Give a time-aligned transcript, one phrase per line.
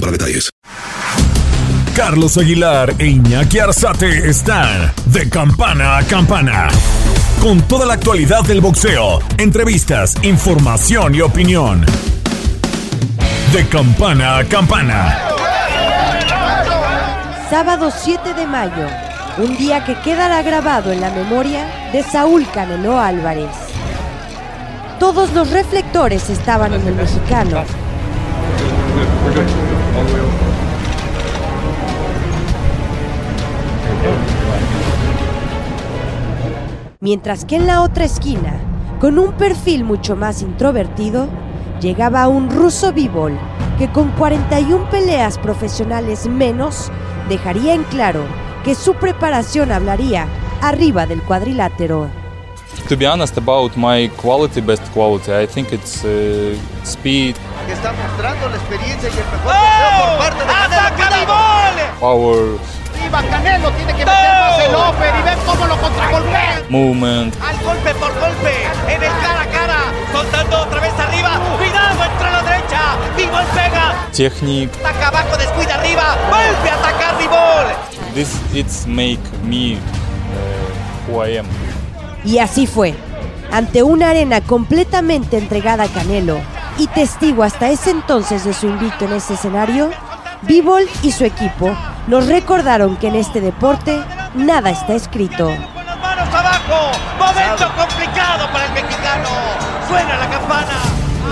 [0.00, 0.50] para detalles.
[1.94, 6.68] Carlos Aguilar e Iñaki Arzate están de campana a campana.
[7.40, 11.84] Con toda la actualidad del boxeo, entrevistas, información y opinión.
[13.52, 15.18] De campana a campana.
[17.50, 18.86] Sábado 7 de mayo,
[19.38, 23.50] un día que quedará grabado en la memoria de Saúl Canelo Álvarez.
[25.00, 27.64] Todos los reflectores estaban en el mexicano
[37.00, 38.54] Mientras que en la otra esquina,
[39.00, 41.28] con un perfil mucho más introvertido,
[41.80, 43.38] llegaba un ruso bivol
[43.78, 46.90] que con 41 peleas profesionales menos
[47.28, 48.24] dejaría en claro
[48.64, 50.26] que su preparación hablaría
[50.60, 52.08] arriba del cuadrilátero.
[52.86, 57.36] To be honest about my quality, best quality, I think it's uh, speed.
[57.66, 60.16] Que está mostrando la experiencia y el mejor ¡Oh!
[60.16, 61.34] por parte de Canelo.
[62.00, 62.58] Power.
[63.30, 66.62] Canelo, tiene que meter más el offer y ven cómo lo contragolpea.
[66.70, 67.34] Movement.
[67.42, 68.54] Al golpe por golpe,
[68.88, 69.78] en el cara a cara,
[70.12, 71.40] soltando otra vez arriba.
[71.58, 72.80] Cuidado, entra la derecha.
[73.16, 73.94] Bivol pega.
[74.12, 74.72] Technique.
[74.80, 76.16] Ataca abajo, descuida arriba.
[76.30, 78.14] Vuelve a atacar Bivol.
[78.14, 81.46] This it's make me uh, who I am.
[82.24, 82.94] Y así fue.
[83.50, 86.38] Ante una arena completamente entregada a Canelo
[86.76, 89.90] y testigo hasta ese entonces de su invicto en ese escenario,
[90.42, 91.76] Bivol y su equipo
[92.06, 94.00] nos recordaron que en este deporte
[94.34, 95.48] nada está escrito.
[95.48, 99.28] manos abajo, momento complicado para el mexicano.
[99.88, 100.78] Suena la campana.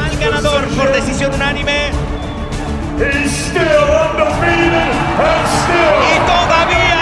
[0.05, 1.91] Al ganador por decisión unánime.
[2.97, 3.01] Y
[6.27, 6.97] todavía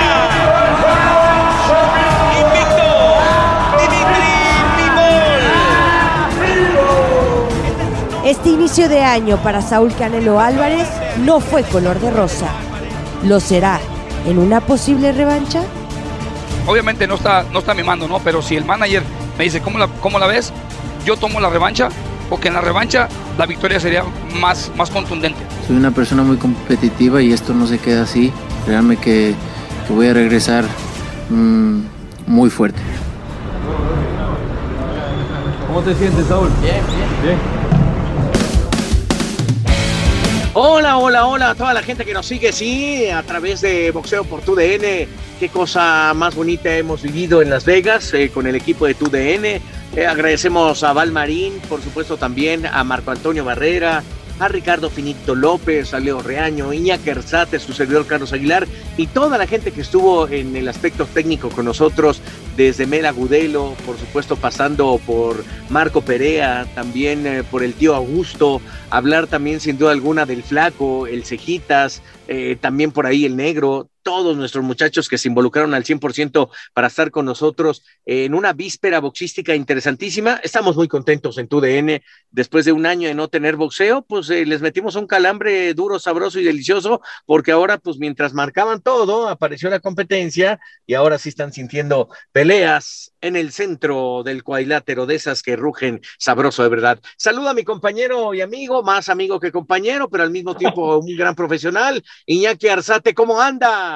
[8.24, 10.88] Este inicio de año para Saúl Canelo Álvarez
[11.26, 12.48] no fue color de rosa.
[13.22, 13.80] ¿Lo será
[14.26, 15.62] en una posible revancha?
[16.66, 18.20] Obviamente no está, no está mi mando, ¿no?
[18.20, 19.02] Pero si el manager
[19.36, 20.54] me dice, ¿cómo la, cómo la ves?
[21.04, 21.90] Yo tomo la revancha,
[22.30, 24.04] porque en la revancha la victoria sería
[24.40, 25.40] más, más contundente.
[25.66, 28.32] Soy una persona muy competitiva y esto no se queda así.
[28.64, 29.34] Créanme que,
[29.86, 30.64] que voy a regresar
[31.28, 31.80] mmm,
[32.26, 32.80] muy fuerte.
[35.66, 36.48] ¿Cómo te sientes, Saúl?
[36.62, 37.36] Bien, bien.
[37.36, 37.63] Bien.
[40.56, 44.22] Hola, hola, hola a toda la gente que nos sigue, sí, a través de Boxeo
[44.22, 45.08] por TUDN.
[45.40, 49.44] Qué cosa más bonita hemos vivido en Las Vegas eh, con el equipo de TUDN.
[49.96, 54.04] Eh, agradecemos a Val Marín, por supuesto también a Marco Antonio Barrera,
[54.38, 59.38] a Ricardo Finito López, a Leo Reaño, Iñaki Erzate, su servidor Carlos Aguilar y toda
[59.38, 62.22] la gente que estuvo en el aspecto técnico con nosotros,
[62.56, 68.60] desde Mela Gudelo, por supuesto pasando por Marco Perea, también eh, por el tío Augusto,
[68.90, 73.88] hablar también sin duda alguna del flaco, el cejitas, eh, también por ahí el negro,
[74.04, 79.00] todos nuestros muchachos que se involucraron al 100% para estar con nosotros en una víspera
[79.00, 80.40] boxística interesantísima.
[80.44, 82.02] Estamos muy contentos en TUDN.
[82.30, 85.98] Después de un año de no tener boxeo, pues eh, les metimos un calambre duro,
[85.98, 91.30] sabroso y delicioso, porque ahora, pues mientras marcaban todo, apareció la competencia y ahora sí
[91.30, 97.00] están sintiendo peleas en el centro del cuadrilátero de esas que rugen sabroso de verdad.
[97.16, 101.16] Saluda a mi compañero y amigo, más amigo que compañero, pero al mismo tiempo un
[101.16, 103.93] gran profesional, Iñaki Arzate, ¿cómo anda?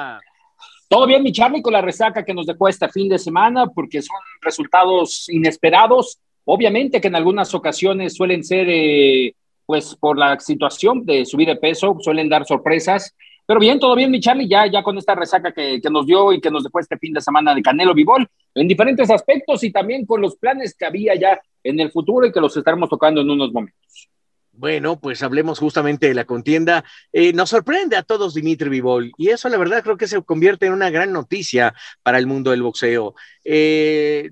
[0.89, 4.01] Todo bien, mi Charlie, con la resaca que nos dejó este fin de semana, porque
[4.01, 6.19] son resultados inesperados.
[6.45, 9.35] Obviamente que en algunas ocasiones suelen ser, eh,
[9.67, 13.15] pues por la situación de subir de peso, suelen dar sorpresas.
[13.45, 16.41] Pero bien, todo bien, mi Charlie, ya, ya con esta resaca que, nos dio y
[16.41, 20.07] que nos dejó este fin de semana de Canelo Vivol, en diferentes aspectos y también
[20.07, 23.29] con los planes que había ya en el futuro y que los estaremos tocando en
[23.29, 24.09] unos momentos.
[24.59, 26.83] Bueno, pues hablemos justamente de la contienda.
[27.13, 30.65] Eh, nos sorprende a todos Dimitri Vivol y eso la verdad creo que se convierte
[30.65, 31.73] en una gran noticia
[32.03, 33.15] para el mundo del boxeo.
[33.45, 34.31] Eh,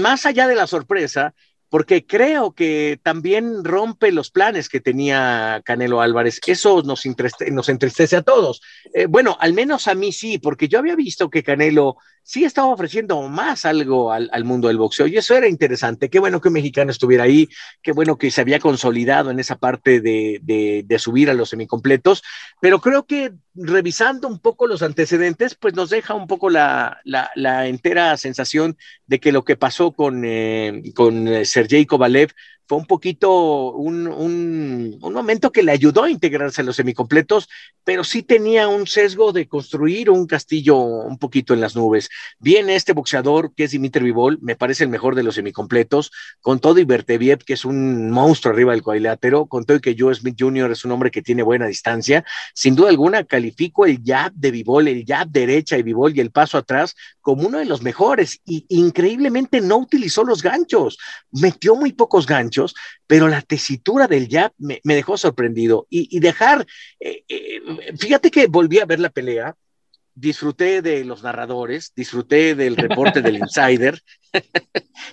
[0.00, 1.36] más allá de la sorpresa,
[1.68, 6.40] porque creo que también rompe los planes que tenía Canelo Álvarez.
[6.44, 8.60] Eso nos, entristece, a todos.
[8.92, 11.96] Eh, bueno, al menos a mí sí, porque yo había visto que Canelo
[12.28, 16.10] sí estaba ofreciendo más algo al, mundo del boxeo y eso era interesante.
[16.10, 17.48] Qué bueno que un mexicano estuviera ahí,
[17.82, 22.22] qué bueno que se había consolidado en esa parte de, subir a los semicompletos,
[22.60, 27.66] pero creo que revisando un poco los antecedentes, pues nos deja un poco la, la,
[27.66, 28.76] entera sensación
[29.06, 32.32] de que lo que pasó con, eh, con eh, Sergei Kovalev
[32.68, 37.48] fue un poquito un, un, momento que le ayudó a integrarse a los semicompletos,
[37.82, 42.10] pero sí tenía un sesgo de construir un castillo un poquito en las nubes.
[42.38, 46.12] Viene este boxeador que es Dimitri Vivol, me parece el mejor de los semicompletos,
[46.42, 49.96] con todo y Berteviev, que es un monstruo arriba del cuadrilátero, con todo y que
[49.98, 50.70] Joe Smith Jr.
[50.70, 52.22] es un hombre que tiene buena distancia.
[52.52, 56.30] Sin duda alguna, califico el jab de Vivol, el jab derecha de Vivol y el
[56.30, 58.42] paso atrás como uno de los mejores.
[58.44, 60.98] Y increíblemente no utilizó los ganchos,
[61.32, 62.57] metió muy pocos ganchos
[63.06, 65.86] pero la tesitura del jab me, dejó sorprendido.
[65.90, 66.66] Y, dejar,
[67.00, 67.60] eh, eh,
[67.98, 69.56] fíjate que volví a ver la pelea,
[70.14, 74.02] disfruté de los narradores, disfruté del reporte del insider,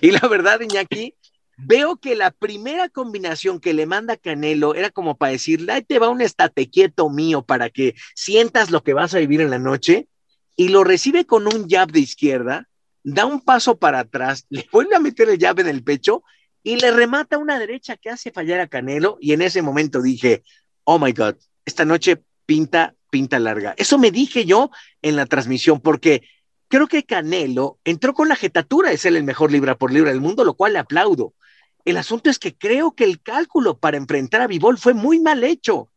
[0.00, 1.14] y la verdad, Iñaki,
[1.56, 5.98] veo que la primera combinación que le manda Canelo era como para decirle, ahí te
[5.98, 9.58] va un estate quieto mío para que sientas lo que vas a vivir en la
[9.58, 10.08] noche,
[10.56, 12.68] y lo recibe con un jab de izquierda,
[13.04, 16.24] da un paso para atrás, le vuelve a meter el jab en el pecho
[16.66, 20.42] y le remata una derecha que hace fallar a Canelo y en ese momento dije,
[20.82, 23.76] oh my God, esta noche pinta, pinta larga.
[23.78, 26.22] Eso me dije yo en la transmisión porque
[26.66, 30.20] creo que Canelo entró con la jetatura de ser el mejor libra por libra del
[30.20, 31.34] mundo, lo cual le aplaudo.
[31.84, 35.44] El asunto es que creo que el cálculo para enfrentar a Vivol fue muy mal
[35.44, 35.88] hecho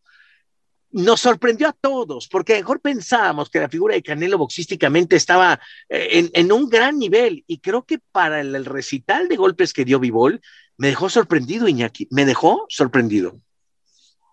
[0.91, 6.29] nos sorprendió a todos, porque mejor pensábamos que la figura de Canelo boxísticamente estaba eh,
[6.33, 10.41] en, un gran nivel, y creo que para el, recital de golpes que dio Vivol,
[10.77, 13.39] me dejó sorprendido, Iñaki, me dejó sorprendido.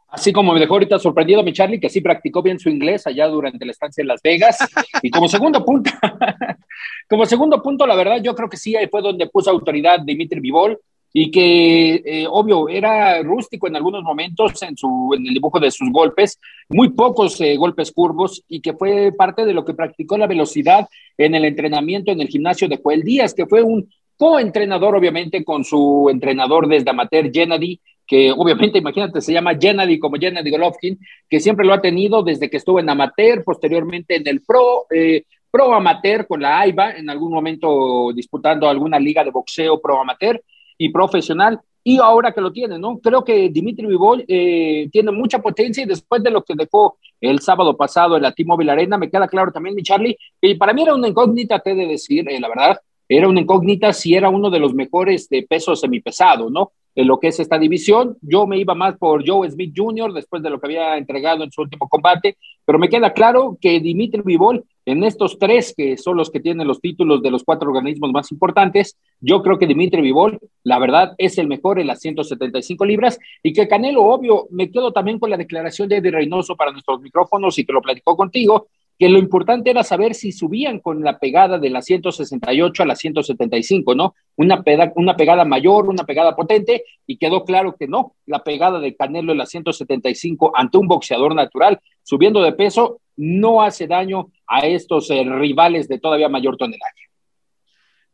[0.09, 3.27] Así como me dejó ahorita sorprendido mi Charlie, que sí practicó bien su inglés allá
[3.27, 4.57] durante la estancia en Las Vegas.
[5.03, 5.91] Y como segundo punto,
[7.09, 10.41] como segundo punto, la verdad, yo creo que sí, ahí fue donde puso autoridad Dimitri
[10.41, 10.81] Vivol
[11.19, 15.71] y que, eh, obvio, era rústico en algunos momentos en, su, en el dibujo de
[15.71, 20.19] sus golpes, muy pocos eh, golpes curvos, y que fue parte de lo que practicó
[20.19, 20.87] la velocidad
[21.17, 25.65] en el entrenamiento en el gimnasio de Joel Díaz, que fue un co-entrenador, obviamente, con
[25.65, 30.99] su entrenador desde amateur, Gennady, que obviamente, imagínate, se llama Gennady como Gennady Golovkin,
[31.31, 35.25] que siempre lo ha tenido desde que estuvo en amateur, posteriormente en el pro, eh,
[35.51, 40.39] pro amateur con la AIBA, en algún momento disputando alguna liga de boxeo pro amateur,
[40.79, 41.61] y profesional.
[41.83, 42.99] Y ahora que lo tiene, ¿no?
[42.99, 47.39] Creo que Dimitri Vivol eh, tiene mucha potencia y después de lo que dejó el
[47.41, 50.83] sábado pasado en la T-Mobile Arena, me queda claro también, mi Charlie, y para mí
[50.83, 54.29] era una incógnita, te he de decir, eh, la verdad, era una incógnita si era
[54.29, 56.73] uno de los mejores de peso semipesado, ¿no?
[56.95, 60.13] En lo que es esta división, yo me iba más por Joe Smith Jr.
[60.13, 63.81] después de lo que había entregado en su último combate, pero me queda claro que
[63.81, 67.69] Dimitri Vivol en estos tres, que son los que tienen los títulos de los cuatro
[67.69, 72.01] organismos más importantes, yo creo que Dimitri Vivol, la verdad, es el mejor en las
[72.01, 76.55] 175 libras y que Canelo, obvio, me quedo también con la declaración de Eddie Reynoso
[76.55, 80.79] para nuestros micrófonos y que lo platicó contigo, que lo importante era saber si subían
[80.79, 84.15] con la pegada de la 168 a la 175, ¿no?
[84.37, 84.63] Una,
[84.95, 89.33] una pegada mayor, una pegada potente, y quedó claro que no, la pegada de Canelo
[89.33, 95.11] en la 175 ante un boxeador natural, subiendo de peso, no hace daño a estos
[95.11, 97.03] eh, rivales de todavía mayor tonelaje.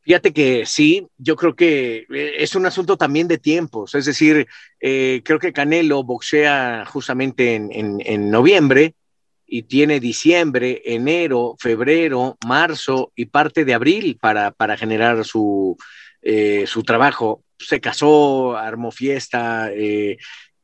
[0.01, 4.49] Fíjate que sí, yo creo que eh, es un asunto también de tiempos, es decir,
[4.81, 8.95] eh, creo que Canelo boxea justamente en, noviembre
[9.47, 15.77] y tiene diciembre, enero, febrero, marzo y parte de abril para, para generar su,
[16.67, 17.45] su trabajo.
[17.59, 19.71] Se casó, armó fiesta,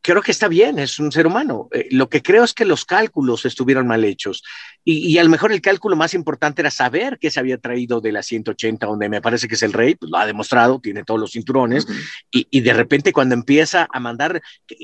[0.00, 1.68] creo que está bien, es un ser humano.
[1.90, 4.42] Lo que creo es que los cálculos estuvieron mal hechos.
[4.84, 8.12] Y, a lo mejor el cálculo más importante era saber qué se había traído de
[8.12, 11.20] la 180, donde me parece que es el rey, pues lo ha demostrado, tiene todos
[11.20, 11.86] los cinturones.
[12.30, 14.40] y, de repente cuando empieza a mandar,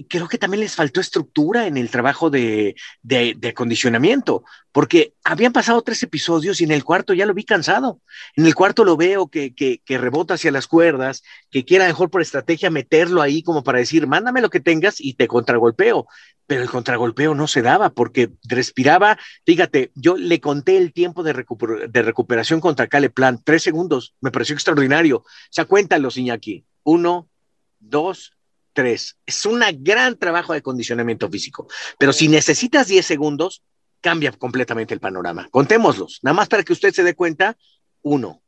[0.08, 5.52] creo que también les faltó estructura en el trabajo de, de, de acondicionamiento, porque habían
[5.52, 8.00] pasado tres episodios y en el cuarto ya lo vi cansado.
[8.34, 12.10] En el cuarto lo veo que, que, que rebota hacia las cuerdas, que quiera mejor
[12.10, 16.06] por estrategia meterlo ahí como para decir, mándame lo que tengas y te contragolpeo.
[16.46, 19.18] Pero el contragolpeo no se daba porque respiraba.
[19.46, 24.14] Fíjate, yo le conté el tiempo de, recuperación contra Cale Plan, tres segundos.
[24.20, 25.18] Me pareció extraordinario.
[25.18, 26.64] O sea, cuéntalo, Iñaki.
[26.82, 27.30] Uno,
[27.78, 28.36] dos,
[28.74, 29.16] tres.
[29.24, 31.66] Es un gran trabajo de condicionamiento físico.
[31.98, 33.62] Pero si necesitas diez segundos,
[34.02, 35.48] cambia completamente el panorama.
[35.50, 37.56] Contémoslos, nada más para que usted se dé cuenta.
[38.02, 38.42] Uno,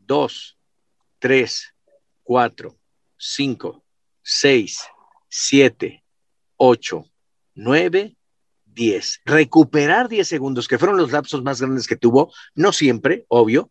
[0.00, 0.58] dos,
[1.20, 1.72] tres,
[2.24, 2.76] cuatro,
[3.16, 3.84] cinco,
[4.22, 4.80] seis,
[5.28, 6.02] siete,
[6.56, 7.04] ocho,
[7.58, 8.16] nueve,
[8.64, 9.20] diez.
[9.24, 13.70] Recuperar diez segundos, que fueron los lapsos más grandes que tuvo, no siempre, obvio,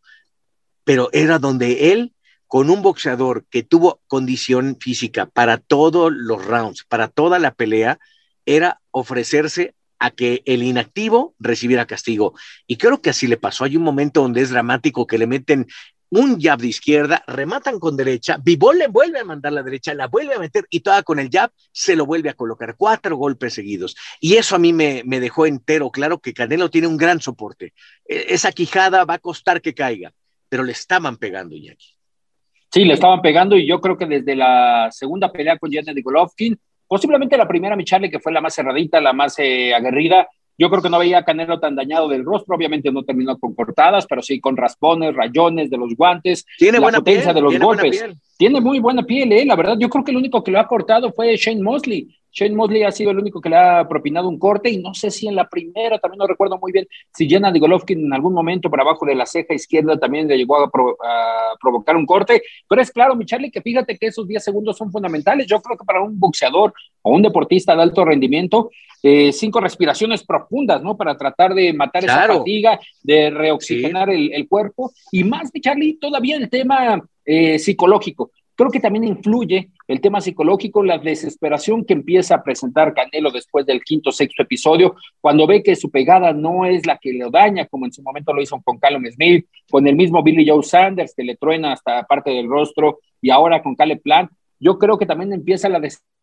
[0.83, 2.13] pero era donde él,
[2.47, 7.99] con un boxeador que tuvo condición física para todos los rounds, para toda la pelea,
[8.45, 12.33] era ofrecerse a que el inactivo recibiera castigo.
[12.67, 13.63] Y creo que así le pasó.
[13.63, 15.67] Hay un momento donde es dramático que le meten
[16.09, 20.07] un jab de izquierda, rematan con derecha, Vivol le vuelve a mandar la derecha, la
[20.07, 22.75] vuelve a meter y toda con el jab se lo vuelve a colocar.
[22.77, 23.95] Cuatro golpes seguidos.
[24.19, 27.73] Y eso a mí me, dejó entero claro que Canelo tiene un gran soporte.
[28.05, 30.13] E, esa quijada va a costar que caiga,
[30.49, 31.87] pero le estaban pegando, Iñaki.
[32.71, 36.59] Sí, le estaban pegando y yo creo que desde la segunda pelea con Gennady Golovkin
[36.87, 40.27] Posiblemente la primera, mi que fue la más cerradita, la más eh, aguerrida.
[40.57, 42.55] Yo creo que no veía a Canelo tan dañado del rostro.
[42.55, 46.45] Obviamente no terminó con cortadas, pero sí con raspones, rayones de los guantes.
[46.57, 48.05] Tiene la buena potencia piel, de los tiene golpes.
[48.37, 49.77] Tiene muy buena piel, eh, la verdad.
[49.79, 52.07] Yo creo que el único que lo ha cortado fue Shane Mosley.
[52.31, 55.09] Shane Mosley ha sido el único que le ha propinado un corte y no sé
[55.11, 58.33] si en la primera, también no recuerdo muy bien, si Jenna de Golovkin en algún
[58.33, 62.05] momento por abajo de la ceja izquierda también le llegó a, pro- a provocar un
[62.05, 62.41] corte.
[62.69, 65.47] Pero es claro, mi Charlie, que fíjate que esos 10 segundos son fundamentales.
[65.47, 68.69] Yo creo que para un boxeador o un deportista de alto rendimiento,
[69.03, 70.97] eh, cinco respiraciones profundas, ¿no?
[70.97, 72.33] Para tratar de matar Claro.
[72.33, 74.91] esa fatiga, de reoxigenar el, el cuerpo.
[75.11, 78.31] Y más, mi Charlie, todavía el tema eh, psicológico.
[78.57, 83.67] Creo que también influye el tema psicológico, la desesperación que empieza a presentar Canelo después
[83.67, 87.67] del quinto, sexto episodio, cuando ve que su pegada no es la que le daña,
[87.67, 91.13] como en su momento lo hizo con Callum Smith, con el mismo Billy Joe Sanders,
[91.15, 94.31] que le truena hasta parte del rostro, y ahora con Caleb Plant.
[94.59, 96.16] Yo creo que también empieza la desesperación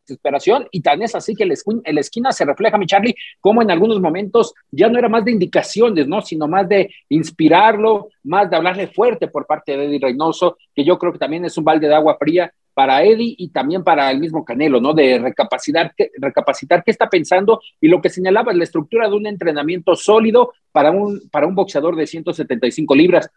[0.70, 4.54] y tan es así que el esquina, se refleja, mi Charlie, como en algunos momentos
[4.70, 6.20] ya no era más de indicaciones, ¿no?
[6.20, 10.99] Sino más de inspirarlo, más de hablarle fuerte por parte de Eddie Reynoso, que yo
[10.99, 14.18] creo que también es un balde de agua fría para Eddie y también para el
[14.18, 14.92] mismo Canelo, ¿no?
[14.92, 19.94] De recapacitar, recapacitar qué está pensando y lo que señalaba la estructura de un entrenamiento
[19.94, 23.30] sólido para un, para un boxeador de 175 libras.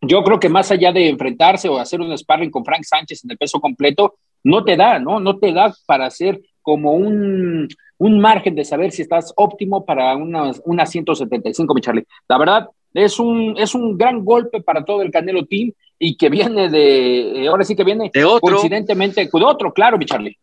[0.00, 3.32] Yo creo que más allá de enfrentarse o hacer un sparring con Frank Sánchez en
[3.32, 5.18] el peso completo, no te da, ¿no?
[5.18, 10.16] No te da para hacer como un, un margen de saber si estás óptimo para
[10.16, 12.06] unas una 175, mi Charlie.
[12.28, 16.28] La verdad, es un, es un gran golpe para todo el Canelo Team y que
[16.28, 18.40] viene de, eh, ahora sí que viene De otro.
[18.40, 20.38] coincidentemente de otro, claro, mi Charlie.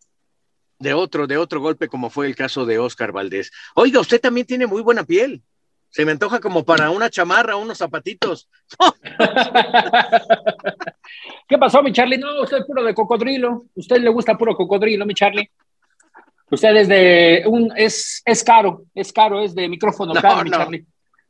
[0.77, 3.51] De otro, de otro golpe, como fue el caso de Oscar Valdés.
[3.75, 5.41] Oiga, usted también tiene muy buena piel.
[5.95, 8.49] Se me antoja como para una chamarra, unos zapatitos.
[11.47, 12.17] ¿Qué pasó, mi Charlie?
[12.17, 13.67] No, usted es puro de cocodrilo.
[13.75, 15.49] Usted le gusta puro cocodrilo, mi Charlie.
[16.51, 20.51] Usted es de un, es, es caro, es caro, es de micrófono No, caro, mi.
[20.51, 20.85] Charlie.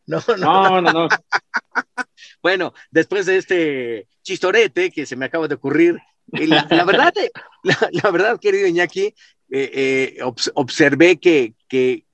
[0.07, 1.09] No, no, No, no, no.
[2.41, 5.99] Bueno, después de este chistorete que se me acaba de ocurrir,
[6.33, 7.29] eh, la, la verdad, eh,
[7.61, 9.13] la, la verdad, querido Iñaki, eh,
[9.51, 12.04] eh, obs- observé que, que,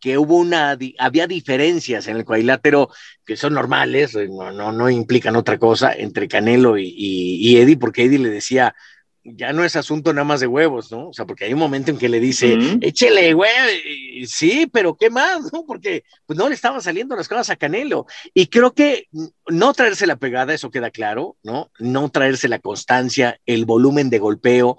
[0.00, 2.90] que hubo una, había diferencias en el cuadrilátero
[3.24, 7.58] que son normales, eh, no, no, no implican otra cosa entre Canelo y, y, y
[7.58, 8.74] Eddie, porque Eddie le decía,
[9.22, 11.08] ya no es asunto nada más de huevos, ¿no?
[11.08, 15.10] O sea, porque hay un momento en que le dice, échele, güey, sí, pero ¿qué
[15.10, 15.52] más?
[15.52, 15.64] ¿no?
[15.66, 18.06] Porque pues no le estaban saliendo las cosas a Canelo.
[18.32, 19.08] Y creo que
[19.46, 21.70] no traerse la pegada, eso queda claro, ¿no?
[21.78, 24.78] No traerse la constancia, el volumen de golpeo,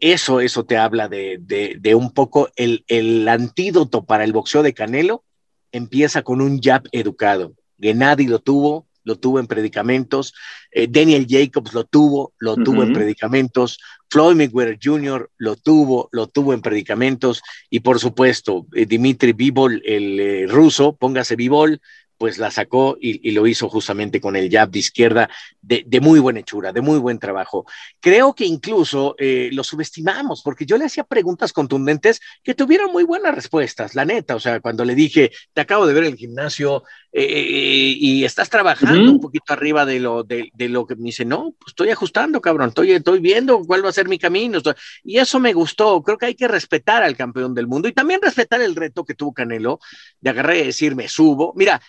[0.00, 4.62] eso, eso te habla de, de, de un poco el, el antídoto para el boxeo
[4.62, 5.24] de Canelo,
[5.72, 7.54] empieza con un jab educado.
[7.80, 10.34] Gennady lo tuvo, lo tuvo en predicamentos,
[10.70, 15.30] eh, Daniel Jacobs lo tuvo, lo tuvo en predicamentos, Floyd Mayweather Jr.
[15.38, 20.94] lo tuvo, lo tuvo en predicamentos, y por supuesto, eh, Dimitri Bivol, el eh, ruso,
[20.94, 21.80] póngase Bivol,
[22.22, 25.28] pues la sacó y, y lo hizo justamente con el jab de izquierda
[25.60, 27.66] de, de muy buena hechura, de muy buen trabajo.
[27.98, 33.02] Creo que incluso eh, lo subestimamos, porque yo le hacía preguntas contundentes que tuvieron muy
[33.02, 36.16] buenas respuestas, la neta, o sea, cuando le dije, te acabo de ver en el
[36.16, 41.06] gimnasio eh, y estás trabajando un poquito arriba de lo, de, de lo que me
[41.06, 44.58] dice, no, pues estoy ajustando, cabrón, estoy, estoy viendo cuál va a ser mi camino,
[44.58, 47.92] estoy- y eso me gustó, creo que hay que respetar al campeón del mundo y
[47.92, 49.80] también respetar el reto que tuvo Canelo
[50.20, 51.80] de agarrar y decir, me subo, mira,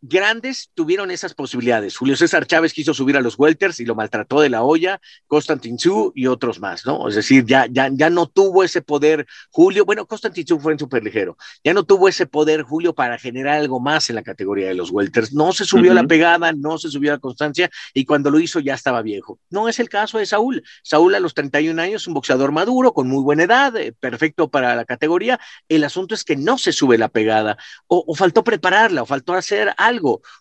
[0.00, 1.96] grandes tuvieron esas posibilidades.
[1.96, 5.76] Julio César Chávez quiso subir a los welters y lo maltrató de la olla, Constantin
[5.76, 7.08] Tzu y otros más, ¿no?
[7.08, 10.78] Es decir, ya, ya, ya no tuvo ese poder Julio, bueno, Constantin Tzu fue en
[10.78, 14.74] superligero, ya no tuvo ese poder Julio para generar algo más en la categoría de
[14.74, 15.32] los welters.
[15.32, 18.74] No se subió la pegada, no se subió la constancia y cuando lo hizo ya
[18.74, 19.40] estaba viejo.
[19.50, 20.62] No es el caso de Saúl.
[20.82, 24.74] Saúl a los 31 años, un boxeador maduro, con muy buena edad, eh, perfecto para
[24.74, 25.40] la categoría.
[25.68, 29.34] El asunto es que no se sube la pegada o, o faltó prepararla o faltó
[29.34, 29.87] hacer algo.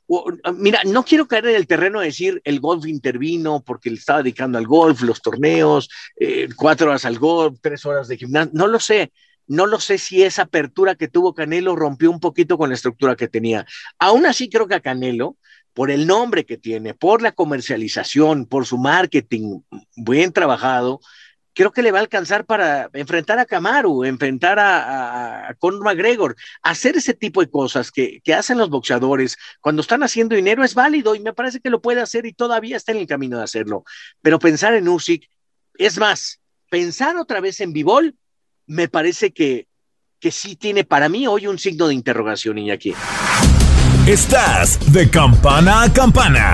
[0.08, 3.98] O, mira, no quiero caer en el terreno de decir el golf intervino porque le
[3.98, 5.90] estaba dedicando al golf, los torneos,
[6.20, 9.12] eh, cuatro horas al golf, tres horas de gimnasio, no lo sé.
[9.50, 13.16] No lo sé si esa apertura que tuvo Canelo rompió un poquito con la estructura
[13.16, 13.66] que tenía.
[13.98, 15.38] Aún así creo que a Canelo
[15.74, 19.62] por el nombre que tiene, por la comercialización, por su marketing
[19.96, 21.00] bien trabajado,
[21.58, 26.36] creo que le va a alcanzar para enfrentar a Kamaru, enfrentar a, a, Conor McGregor,
[26.62, 30.76] hacer ese tipo de cosas que, que, hacen los boxeadores cuando están haciendo dinero es
[30.76, 33.44] válido y me parece que lo puede hacer y todavía está en el camino de
[33.44, 33.86] hacerlo.
[34.22, 35.28] Pero pensar en Usyk,
[35.80, 38.16] es más, pensar otra vez en Bivol,
[38.68, 39.68] me parece que,
[40.20, 42.94] que sí tiene para mí hoy un signo de interrogación, Iñaki.
[44.06, 46.54] Estás de campana a campana.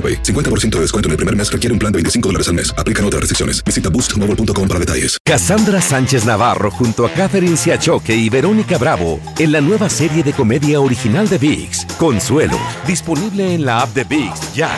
[0.00, 0.22] AroPay.
[0.22, 2.72] 50% de descuento en el primer mes requiere un plan de 25 dólares al mes.
[2.78, 3.62] Aplican otras restricciones.
[3.62, 5.18] Visita boostmobile.com para detalles.
[5.24, 10.32] Cassandra Sánchez Navarro junto a Catherine Siachoque y Verónica Bravo en la nueva serie de
[10.32, 14.70] comedia original de VIX, Consuelo, disponible en la app de VIX ya.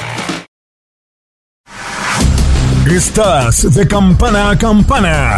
[2.90, 5.36] Estás de campana a campana.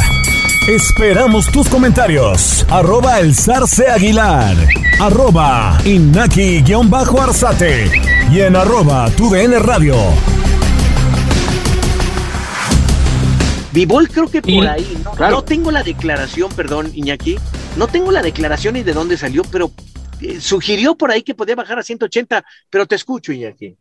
[0.66, 2.64] Esperamos tus comentarios.
[2.70, 4.56] Arroba el zarce aguilar.
[4.98, 8.13] Arroba inaki-arzate.
[8.30, 9.94] Y en arroba tu radio.
[13.72, 15.12] Vivol creo que por ahí, ¿no?
[15.12, 15.37] Claro.
[15.37, 17.37] no tengo la declaración, perdón, Iñaki,
[17.76, 19.72] no tengo la declaración y de dónde salió, pero
[20.20, 23.76] eh, sugirió por ahí que podía bajar a 180, pero te escucho, Iñaki.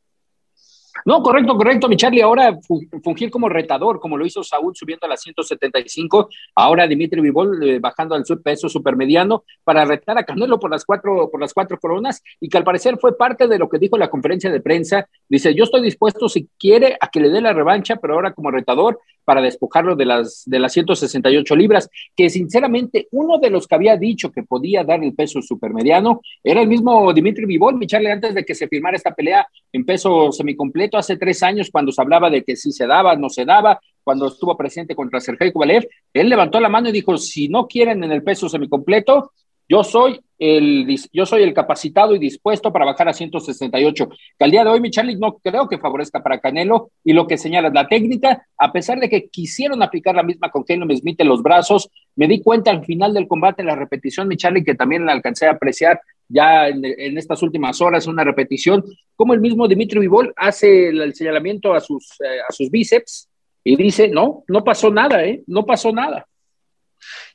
[1.06, 2.22] No, correcto, correcto, mi Charlie.
[2.22, 2.58] Ahora
[3.04, 6.30] fungir como retador, como lo hizo Saúl subiendo a las 175.
[6.56, 11.30] Ahora Dimitri Vivol eh, bajando al peso supermediano para retar a Canelo por las cuatro,
[11.30, 14.10] por las cuatro coronas y que al parecer fue parte de lo que dijo la
[14.10, 15.08] conferencia de prensa.
[15.28, 18.52] Dice, yo estoy dispuesto si quiere a que le dé la revancha, pero ahora como
[18.52, 23.76] retador para despojarlo de las, de las 168 libras, que sinceramente uno de los que
[23.76, 28.12] había dicho que podía dar el peso supermediano era el mismo Dimitri Vivol, mi Charlie,
[28.12, 32.02] antes de que se firmara esta pelea en peso semicompleto hace tres años cuando se
[32.02, 35.88] hablaba de que si se daba, no se daba, cuando estuvo presente contra Sergei Kovalev,
[36.14, 39.32] él levantó la mano y dijo, si no quieren en el peso semicompleto,
[39.68, 44.10] yo soy el, yo soy el capacitado y dispuesto para bajar a 168.
[44.38, 46.92] Que al día de hoy, mi Charlie, no creo que favorezca para Canelo.
[47.04, 50.64] Y lo que señala la técnica, a pesar de que quisieron aplicar la misma con
[50.64, 54.28] Canelo Smith en los brazos, me di cuenta al final del combate, en la repetición,
[54.28, 58.84] mi Charlie, que también la alcancé a apreciar ya en, estas últimas horas, una repetición,
[59.16, 63.30] como el mismo Dimitri Vivol hace el, el señalamiento a sus, eh, a sus bíceps
[63.64, 65.44] y dice, no, no pasó nada, ¿eh?
[65.48, 66.28] No pasó nada.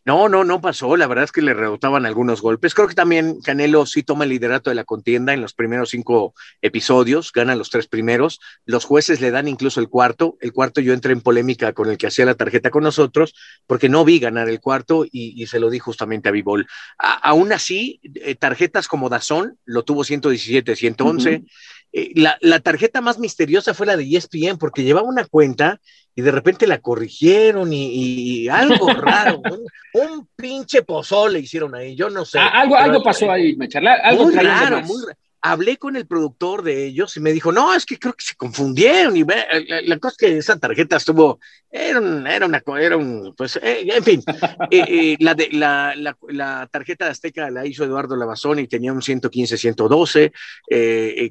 [0.04, 0.96] No, no, no pasó.
[0.96, 2.74] La verdad es que le rebotaban algunos golpes.
[2.74, 6.34] Creo que también Canelo sí toma el liderato de la contienda en los primeros cinco
[6.62, 8.40] episodios, gana los tres primeros.
[8.64, 10.36] Los jueces le dan incluso el cuarto.
[10.40, 13.34] El cuarto yo entré en polémica con el que hacía la tarjeta con nosotros,
[13.66, 16.66] porque no vi ganar el cuarto y, se lo di justamente a Vivol.
[16.98, 21.30] A, aún así, eh, tarjetas como Dazón lo tuvo 117, 111.
[21.30, 21.48] Uh -huh.
[21.92, 25.80] Eh, la, la tarjeta más misteriosa fue la de ESPN, porque llevaba una cuenta
[26.14, 29.66] y de repente la corrigieron y, y algo raro, un,
[30.02, 32.38] un, pinche pozole hicieron ahí, yo no sé.
[32.38, 35.18] Ah, algo, algo pasó ahí, me charla, algo muy raro, muy raro.
[35.40, 38.34] Hablé con el productor de ellos y me dijo, no, es que creo que se
[38.34, 41.38] confundieron y la, la cosa es que esa tarjeta estuvo,
[41.70, 44.22] era, un, era una, era un, pues, eh, en fin,
[44.70, 48.66] eh, eh, la, de, la, la, la, tarjeta de Azteca la hizo Eduardo Lavazón y
[48.66, 50.32] tenía un 115-112,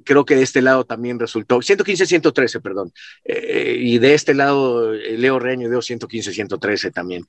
[0.04, 2.94] creo que de este lado también resultó, 115-113, perdón,
[3.26, 7.26] y de este lado Leo Reño dio 115-113 también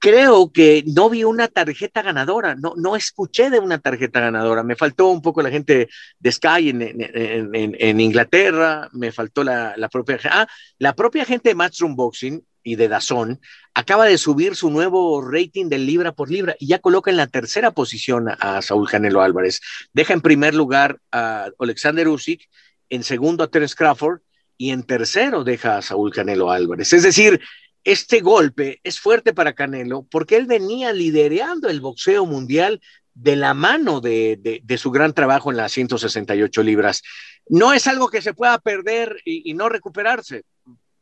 [0.00, 4.64] creo que no vi una tarjeta ganadora, no, no escuché de una tarjeta ganadora.
[4.64, 10.18] Me faltó un poco la gente de Sky en, Inglaterra, me faltó la, la, propia,
[10.24, 13.40] ah, la propia gente de Matchroom Boxing y de Dazón,
[13.74, 17.26] acaba de subir su nuevo rating de libra por libra y ya coloca en la
[17.26, 19.60] tercera posición a, Saúl Canelo Álvarez.
[19.92, 22.48] Deja en primer lugar a Alexander Usyk,
[22.88, 24.20] en segundo a Terence Crawford
[24.56, 26.92] y en tercero deja a Saúl Canelo Álvarez.
[26.92, 27.40] Es decir,
[27.84, 32.80] este golpe es fuerte para Canelo porque él venía liderando el boxeo mundial
[33.14, 37.02] de la mano de, su gran trabajo en las 168 libras.
[37.48, 40.44] No es algo que se pueda perder y no recuperarse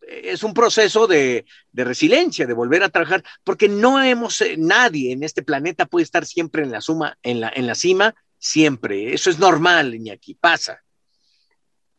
[0.08, 5.22] es un proceso de, resiliencia, de volver a trabajar, porque no hemos, eh, nadie en
[5.22, 9.12] este planeta puede estar siempre en la suma, en la, en la cima, siempre.
[9.12, 10.80] Eso es normal, Iñaki, pasa.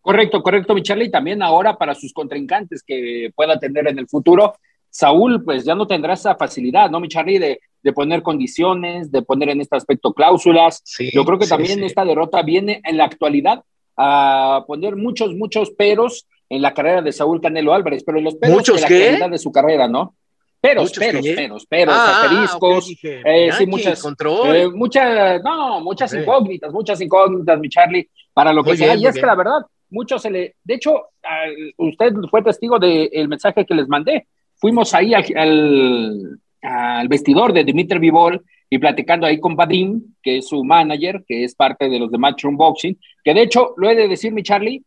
[0.02, 4.58] Correcto, correcto, Michelle, y también ahora para sus contrincantes que pueda tener en el futuro,
[4.90, 9.50] Saúl, pues ya no tendrá esa facilidad, ¿no, Michelle, de, de poner condiciones, de poner
[9.50, 10.84] en este aspecto cláusulas.
[11.14, 13.64] Yo creo que también esta derrota viene en la actualidad
[13.98, 18.56] a poner muchos, muchos peros en la carrera de Saúl Canelo Álvarez, pero los peros
[18.56, 20.16] ¿Muchos de la calidad de su carrera, ¿no?
[20.62, 24.04] Peros, peros, peros, peros, ah, asteriscos, eh, sí, muchas,
[24.54, 28.94] eh, muchas, no, muchas incógnitas, muchas incógnitas, mi Charlie, para lo que sea.
[28.96, 31.12] y es que la verdad, muchos se le, de hecho,
[31.78, 34.28] usted fue testigo del mensaje que les mandé.
[34.60, 40.50] Fuimos ahí al, al, vestidor de Dimitri Vivol y platicando ahí con Vadim, que es
[40.50, 43.96] su manager, que es parte de los de Matchroom Boxing, que de hecho, lo he
[43.96, 44.84] de decir, mi Charlie,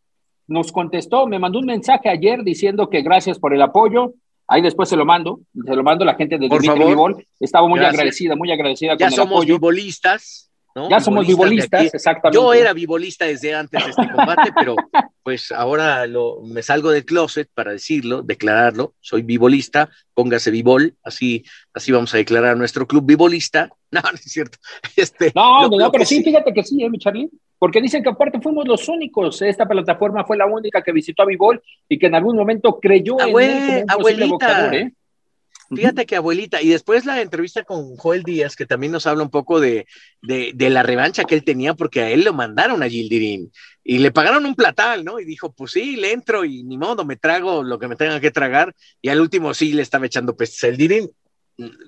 [0.46, 4.14] nos contestó, me mandó un mensaje ayer diciendo que gracias por el apoyo.
[4.46, 7.26] Ahí después se lo mando, se lo mando a la gente de Dimitri Vivol.
[7.40, 10.88] Estaba muy agradecida, muy agradecida ya con somos el vivolistas, ¿no?
[10.88, 12.36] Ya somos vivolistas, exactamente.
[12.36, 14.76] Yo era vivolista desde antes de este combate, pero
[15.22, 18.94] pues ahora lo, me salgo del closet para decirlo, declararlo.
[19.00, 23.70] Soy vivolista, póngase vivol, así, así vamos a declarar a nuestro club vivolista.
[23.92, 24.56] No, no es cierto.
[24.96, 27.28] Este, no, no, pero sí, fíjate que sí, ¿eh, mi Charlie?
[27.62, 31.26] porque dicen que aparte fuimos los únicos, esta plataforma fue la única que visitó a
[31.26, 34.92] Vivol y que en algún momento creyó en él como un boxeador, ¿eh?
[35.74, 39.30] Fíjate que abuelita, y después la entrevista con Joel Díaz, que también nos habla un
[39.30, 39.86] poco de,
[40.20, 43.50] de, la revancha que él tenía, porque a él lo mandaron a Gildirín
[43.82, 45.18] y le pagaron un platal, ¿no?
[45.18, 48.20] Y dijo, pues sí, le entro y ni modo, me trago lo que me tenga
[48.20, 48.74] que tragar.
[49.00, 51.10] Y al último sí le estaba echando pestes el Dirín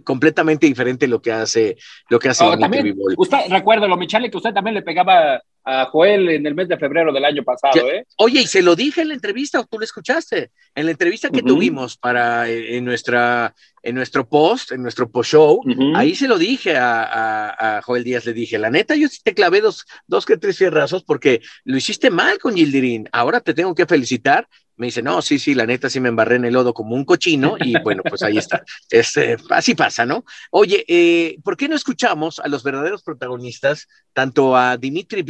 [0.05, 1.77] completamente diferente lo que hace
[2.11, 6.29] lo que hace oh, también, Usted recuérdalo, Michale, que usted también le pegaba a Joel
[6.29, 8.07] en el mes de febrero del año pasado, ¿eh?
[8.19, 11.31] Oye, y se lo dije en la entrevista, o tú lo escuchaste, en la entrevista
[11.31, 15.61] que tuvimos para eh, en nuestra en nuestro post, en nuestro post show,
[15.95, 19.85] ahí se lo dije a, Joel Díaz, le dije, la neta, yo te clavé dos,
[20.07, 24.49] dos que tres fierrazos porque lo hiciste mal con Gildirín, ahora te tengo que felicitar
[24.77, 27.05] me dice, no, sí, sí, la neta sí me embarré en el lodo como un
[27.05, 28.65] cochino y bueno, pues ahí está.
[28.91, 30.25] Este, así pasa, ¿no?
[30.51, 35.23] Oye, eh, ¿por qué no escuchamos a los verdaderos protagonistas, tanto a Dimitri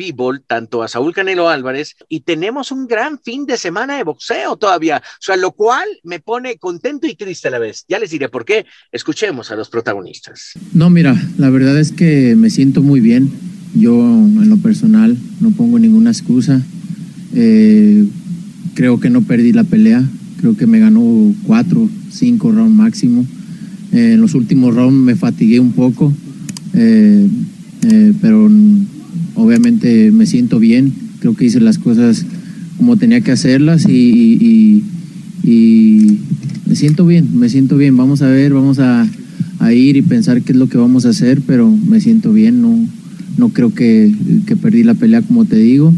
[0.47, 4.99] Tanto a Saúl Canelo Álvarez, y tenemos un gran fin de semana de boxeo todavía,
[4.99, 7.85] o sea, lo cual me pone contento y triste a la vez.
[7.89, 8.67] Ya les diré por qué.
[8.93, 10.53] Escuchemos a los protagonistas.
[10.73, 13.31] No, mira, la verdad es que me siento muy bien.
[13.75, 16.61] Yo, en lo personal, no pongo ninguna excusa.
[17.35, 18.05] Eh,
[18.75, 20.05] creo que no perdí la pelea,
[20.39, 23.25] creo que me ganó cuatro, cinco rounds máximo.
[23.93, 26.13] Eh, en los últimos rounds me fatigué un poco,
[26.75, 27.29] eh,
[27.83, 28.51] eh, pero
[29.35, 32.25] obviamente me siento bien, creo que hice las cosas
[32.77, 34.83] como tenía que hacerlas y,
[36.67, 37.97] me siento bien, me siento bien.
[37.97, 39.07] Vamos a ver, vamos a,
[39.73, 42.87] ir y pensar qué es lo que vamos a hacer, pero me siento bien, no,
[43.39, 44.13] no creo que,
[44.61, 45.95] perdí la pelea como te digo.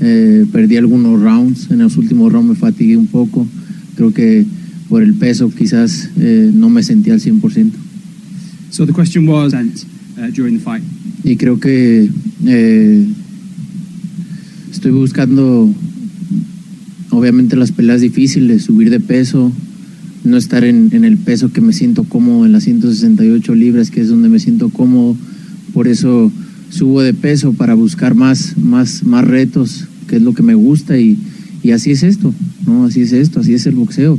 [0.00, 3.46] Eh, perdí algunos rounds, en los últimos rounds me fatigué un poco,
[3.94, 4.44] creo que
[4.88, 7.70] por el peso quizás eh, no me sentía al 100%.
[8.70, 10.82] So the question was uh, during the fight.
[11.26, 12.08] Y creo que
[12.46, 13.06] eh,
[14.70, 15.68] estoy buscando
[17.10, 19.50] obviamente las peleas difíciles, subir de peso,
[20.22, 24.08] no estar en, el peso que me siento cómodo en las 168 libras, que es
[24.08, 25.16] donde me siento cómodo,
[25.74, 26.30] por eso
[26.70, 30.96] subo de peso para buscar más, más, más retos, que es lo que me gusta
[30.96, 31.18] y,
[31.60, 32.32] y así es esto,
[32.68, 32.84] ¿no?
[32.84, 34.16] Así es esto, así es el boxeo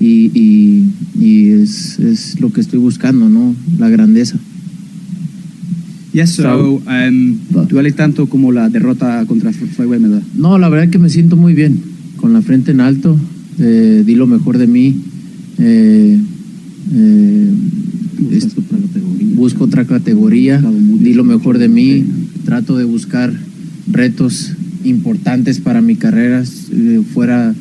[0.00, 3.54] y, y, y es, es, lo que estoy buscando, ¿no?
[3.78, 4.36] La grandeza.
[6.12, 10.22] Yes, so, um, ¿duele tanto como la derrota contra Mayweather?
[10.34, 11.80] No, la verdad es que me siento muy bien,
[12.16, 13.16] con la frente en alto,
[13.58, 14.96] eh, di lo mejor de mí.
[15.58, 16.18] Eh,
[16.92, 17.54] eh,
[19.34, 22.04] busco otra categoría, di lo mejor de mí,
[22.44, 23.32] trato de buscar
[23.90, 24.52] retos
[24.84, 27.54] importantes para mi carrera eh, fuera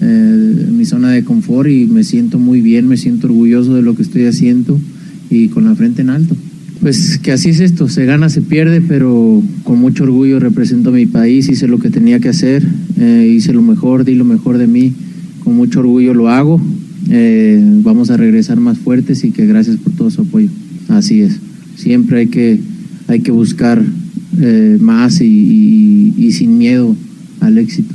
[0.00, 3.94] eh, mi zona de confort y me siento muy bien, me siento orgulloso de lo
[3.94, 4.78] que estoy haciendo
[5.30, 6.36] y con la frente en alto.
[6.84, 10.92] Pues que así es esto, se gana, se pierde, pero con mucho orgullo represento a
[10.92, 12.62] mi país, hice lo que tenía que hacer,
[12.98, 14.92] eh, hice lo mejor, di lo mejor de mí,
[15.42, 16.60] con mucho orgullo lo hago
[17.10, 20.48] eh, vamos a regresar más fuertes y que gracias por todo su apoyo.
[20.88, 21.38] Así es.
[21.76, 22.60] Siempre hay que,
[23.08, 23.82] hay que buscar
[24.40, 26.96] eh, más y, y, sin miedo
[27.40, 27.94] al éxito.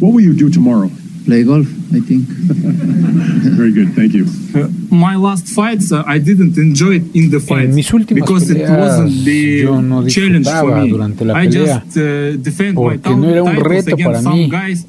[0.00, 0.90] What will you do tomorrow?
[1.24, 2.26] Play golf, I think.
[3.56, 4.26] Very good, thank you.
[4.54, 8.20] Uh, my last fights, uh, I didn't enjoy it in the fight En mis últimas
[8.24, 10.90] because it wasn't the yo no challenge for me.
[10.90, 14.22] durante la I just uh, defend my porque no era un titles reto against para
[14.22, 14.48] some mí.
[14.50, 14.86] guys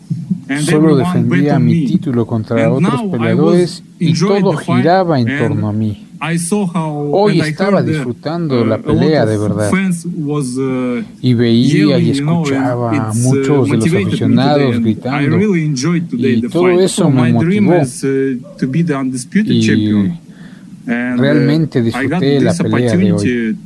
[0.50, 1.88] and Solo defendía mi me.
[1.88, 5.40] título contra And otros now I peleadores was y todo the fight giraba en and
[5.40, 6.03] torno a mí.
[6.26, 9.70] I saw how Hoy estaba disfrutando uh, la pelea de verdad.
[10.58, 15.38] uh, Y veía y escuchaba a uh, muchos de los aficionados gritando.
[15.38, 17.82] really enjoyed today Y todo eso So me my dream motivó.
[17.84, 20.18] is uh, to be the undisputed Y champion.
[20.88, 23.58] And, realmente I got disfruté la pelea de hoy.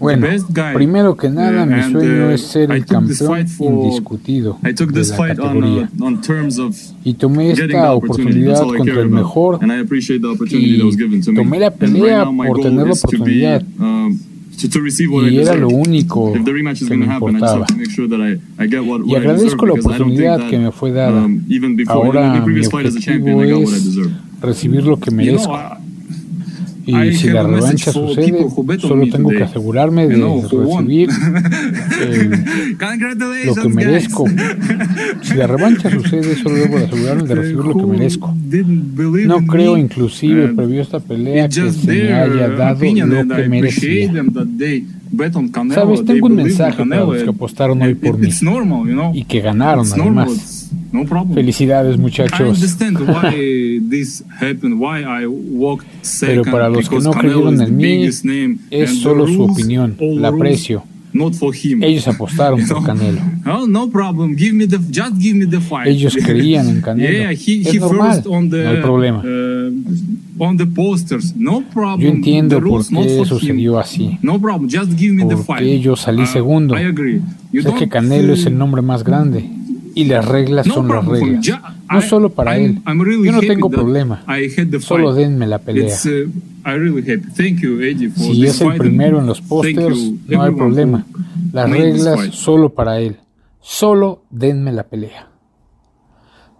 [0.00, 0.26] Bueno,
[0.74, 5.90] primero que nada, mi sueño uh, es ser el campeón indiscutido de la categoría.
[6.00, 8.44] on terms of Y tomé esta opportunity.
[8.44, 9.24] That's oportunidad all I contra care el about.
[9.24, 11.36] mejor And I appreciate the opportunity y that was given to me.
[11.38, 13.62] tomé la pelea por tener la oportunidad.
[13.80, 14.18] um,
[15.30, 17.66] Y era lo único If the rematch is que me to happen, I just have
[17.66, 17.78] to importaba.
[17.78, 21.24] make sure that I, I get what, Y agradezco la oportunidad que me fue dada.
[21.24, 21.44] um,
[21.86, 23.98] Ahora mi objetivo es
[24.40, 25.56] recibir lo que merezco.
[26.88, 28.46] Y si la revancha sucede,
[28.80, 31.10] solo tengo que asegurarme de recibir
[32.00, 32.30] eh,
[33.44, 34.24] lo que merezco.
[35.20, 38.34] Si la revancha sucede, solo debo de asegurarme de recibir lo que merezco.
[39.26, 43.36] No creo inclusive and previo a esta pelea que se me haya dado opinion lo
[43.36, 44.10] que merecía.
[45.74, 48.30] Sabes, tengo un mensaje para los que apostaron hoy por mí
[49.12, 50.57] y que ganaron además.
[50.92, 51.34] No problem.
[51.34, 52.58] Felicidades muchachos.
[56.02, 56.42] second.
[56.42, 58.04] Pero para los que no creyeron en mí,
[58.70, 60.82] es solo su opinión, la aprecio.
[61.12, 61.82] Not for him.
[61.82, 63.20] Ellos apostaron por Canelo.
[63.46, 64.36] Oh, no problem.
[64.36, 65.86] Give me the, just give me the fight.
[65.86, 67.10] Ellos creían en Canelo.
[67.10, 69.22] Yeah, he, Es he normal, first on the, no hay problema.
[69.24, 71.34] uh, on the posters.
[71.34, 72.00] No problem.
[72.00, 74.18] Yo entiendo por qué sucedió así.
[74.22, 74.70] No problem.
[74.70, 75.46] Just give me the fight.
[75.46, 76.78] Porque yo salí Uh, segundo.
[76.78, 77.22] I agree.
[77.52, 79.48] You Sé que Canelo es el nombre más grande
[79.98, 81.60] y las reglas No son las reglas.
[81.90, 82.82] No solo para I'm- él.
[82.86, 84.22] I'm really Yo no tengo problema.
[84.78, 85.92] Solo denme la pelea.
[86.04, 86.30] Uh,
[86.64, 87.02] really
[87.56, 91.04] you, Si es el primero en los pósters, no hay problema.
[91.52, 93.16] Las reglas solo para él.
[93.60, 95.30] Solo denme la pelea.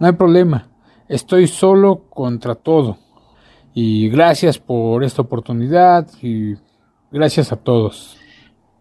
[0.01, 0.66] No hay problema.
[1.09, 2.98] Estoy solo contra todo.
[3.72, 6.55] Y gracias por esta oportunidad y
[7.12, 8.18] gracias a todos.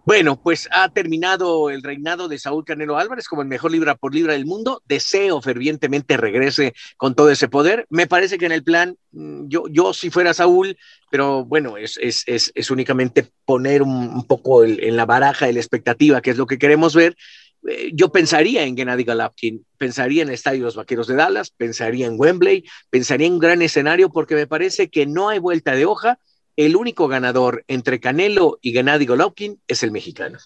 [0.08, 4.16] Bueno, pues ha terminado el reinado de Saúl Canelo Álvarez como el mejor libra por
[4.16, 4.82] libra del mundo.
[4.86, 7.86] Deseo fervientemente regrese con todo ese poder.
[7.90, 10.78] Me parece que en el plan, mm, yo, yo si fuera Saúl,
[11.12, 15.60] pero bueno, es, es, es, es únicamente poner un, poco en la baraja de la
[15.60, 17.18] expectativa, que es lo que queremos ver.
[17.68, 21.52] Eh, Yo pensaría en Gennady Golovkin, pensaría en el Estadio de los Vaqueros de Dallas,
[21.52, 25.76] pensaría en Wembley, pensaría en un gran escenario, porque me parece que no hay vuelta
[25.76, 26.18] de hoja
[26.58, 30.40] el único ganador entre Canelo y Gennady Golovkin es el mexicano.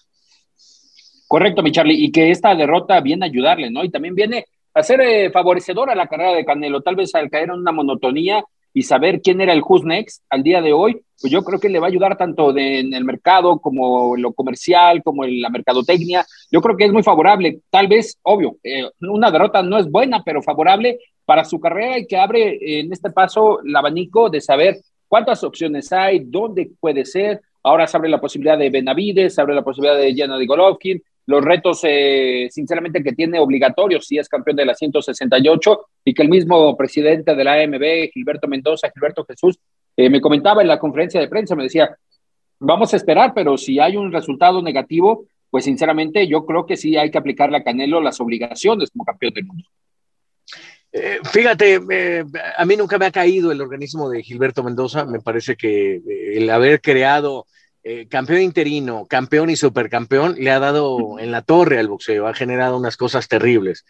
[1.26, 3.82] Correcto, mi Charlie, y que esta derrota viene a ayudarle, ¿no?
[3.82, 4.44] Y también viene
[4.74, 7.72] a ser eh, favorecedora a la carrera de Canelo, tal vez al caer en una
[7.72, 8.44] monotonía
[8.74, 11.68] y saber quién era el Who's Next al día de hoy, pues yo creo que
[11.68, 15.50] le va a ayudar tanto en el mercado como en lo comercial, como en la
[15.50, 16.26] mercadotecnia.
[16.50, 20.22] Yo creo que es muy favorable, tal vez, obvio, eh, una derrota no es buena,
[20.24, 24.40] pero favorable para su carrera y que abre eh, en este paso el abanico de
[24.40, 24.76] saber
[25.12, 27.42] cuántas opciones hay, dónde puede ser.
[27.62, 31.44] Ahora se abre la posibilidad de Benavides, se abre la posibilidad de Gennady Golovkin, los
[31.44, 36.30] retos, eh, sinceramente, que tiene obligatorios si es campeón de la 168 y que el
[36.30, 39.58] mismo presidente de la AMB, Gilberto Mendoza, Gilberto Jesús,
[39.98, 41.94] eh, me comentaba en la conferencia de prensa, me decía,
[42.58, 46.96] vamos a esperar, pero si hay un resultado negativo, pues sinceramente yo creo que sí
[46.96, 49.64] hay que aplicarle a Canelo las obligaciones como campeón del mundo.
[50.92, 52.24] Eh, fíjate, eh,
[52.56, 55.04] a mí nunca me ha caído el organismo de Gilberto Mendoza.
[55.06, 56.02] Me parece que eh,
[56.36, 57.46] el haber creado
[57.82, 62.34] eh, campeón interino, campeón y supercampeón le ha dado en la torre al boxeo, ha
[62.34, 63.84] generado unas cosas terribles.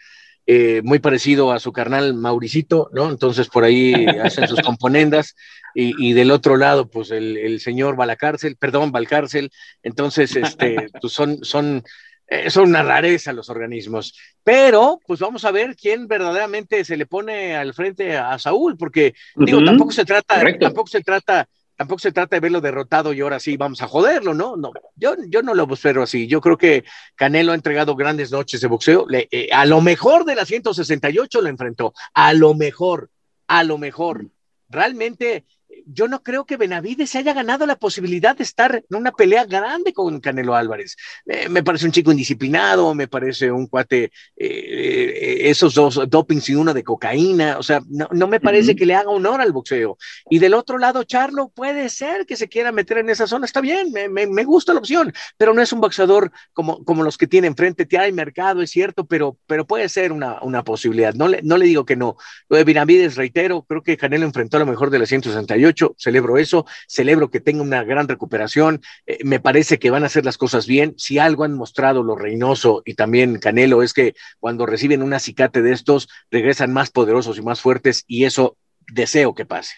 [0.82, 3.08] Muy parecido a su carnal Mauricito, ¿no?
[3.10, 5.36] Entonces por ahí hacen sus componendas
[5.74, 8.98] y, y del otro lado, pues el, el señor va a la cárcel, perdón, va
[8.98, 9.50] al cárcel.
[9.82, 11.84] Entonces, este, pues son, son,
[12.32, 14.14] eh, son una rareza los organismos.
[14.42, 18.76] Pero, pues vamos a ver quién verdaderamente se le pone al frente a, a Saúl,
[18.76, 20.66] porque digo, tampoco se trata, correcto.
[20.66, 24.34] tampoco se trata, tampoco se trata de verlo derrotado y ahora sí vamos a joderlo,
[24.34, 24.56] ¿no?
[24.56, 26.26] No, yo, yo no lo espero así.
[26.26, 26.84] Yo creo que
[27.16, 29.06] Canelo ha entregado grandes noches de boxeo.
[29.08, 33.10] Le- eh, a lo mejor de la 168 lo enfrentó, a lo mejor,
[33.46, 34.26] a lo mejor.
[34.68, 35.44] Realmente
[35.86, 39.44] yo no creo que Benavides se haya ganado la posibilidad de estar en una pelea
[39.44, 40.96] grande con Canelo Álvarez.
[41.26, 46.54] Eh, me parece un chico indisciplinado, me parece un cuate, eh, esos dos dopings y
[46.54, 49.96] uno de cocaína, o sea, no, me parece que le haga honor al boxeo.
[50.28, 53.60] Y del otro lado, Charlo puede ser que se quiera meter en esa zona, está
[53.60, 57.46] bien, me, gusta la opción, pero no es un boxeador como, como los que tiene
[57.46, 61.14] enfrente, hay mercado, es cierto, pero, pero puede ser una, una posibilidad.
[61.14, 62.16] No le, no le digo que no.
[62.48, 66.38] Lo de Benavides, reitero, creo que Canelo enfrentó a lo mejor de la 168, celebro
[66.38, 70.38] eso, celebro que tenga una gran recuperación, eh, me parece que van a hacer las
[70.38, 70.94] cosas bien.
[70.96, 75.62] Si algo han mostrado los Reynoso y también Canelo es que cuando reciben un acicate
[75.62, 78.56] de estos, regresan más poderosos y más fuertes y eso
[78.92, 79.74] deseo que pase.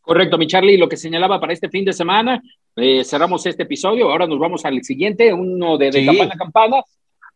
[0.00, 2.42] Correcto, mi Charlie, lo que señalaba para este fin de semana,
[2.76, 6.82] eh, cerramos este episodio, ahora nos vamos al siguiente, uno de, de campana a campana,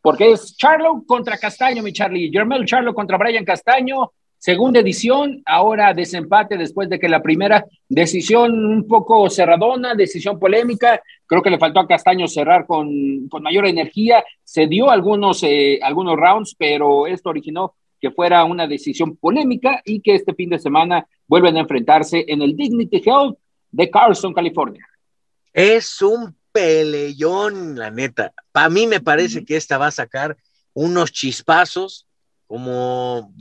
[0.03, 5.93] porque es Charlo contra Castaño, mi Charlie, Jermel Charlo contra Brian Castaño, segunda edición, ahora
[5.95, 11.59] desempate después de que la primera decisión un poco cerradona, decisión polémica, creo que le
[11.59, 17.31] faltó a Castaño cerrar con, mayor energía, se dio algunos, eh, algunos rounds, pero esto
[17.31, 22.25] originó que fuera una decisión polémica y que este fin de semana vuelven a enfrentarse
[22.29, 23.37] en el Dignity Health
[23.71, 24.87] de Carson, California.
[25.53, 28.33] Es un peleón, la neta.
[28.53, 30.37] Para mí me parece que esta va a sacar
[30.75, 32.08] unos chispazos
[32.49, 33.35] como,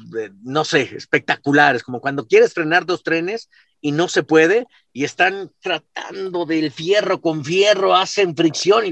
[0.44, 5.50] no sé, espectaculares, como cuando quieres frenar dos trenes y no se puede y están
[5.62, 8.92] tratando del fierro con fierro, hacen fricción y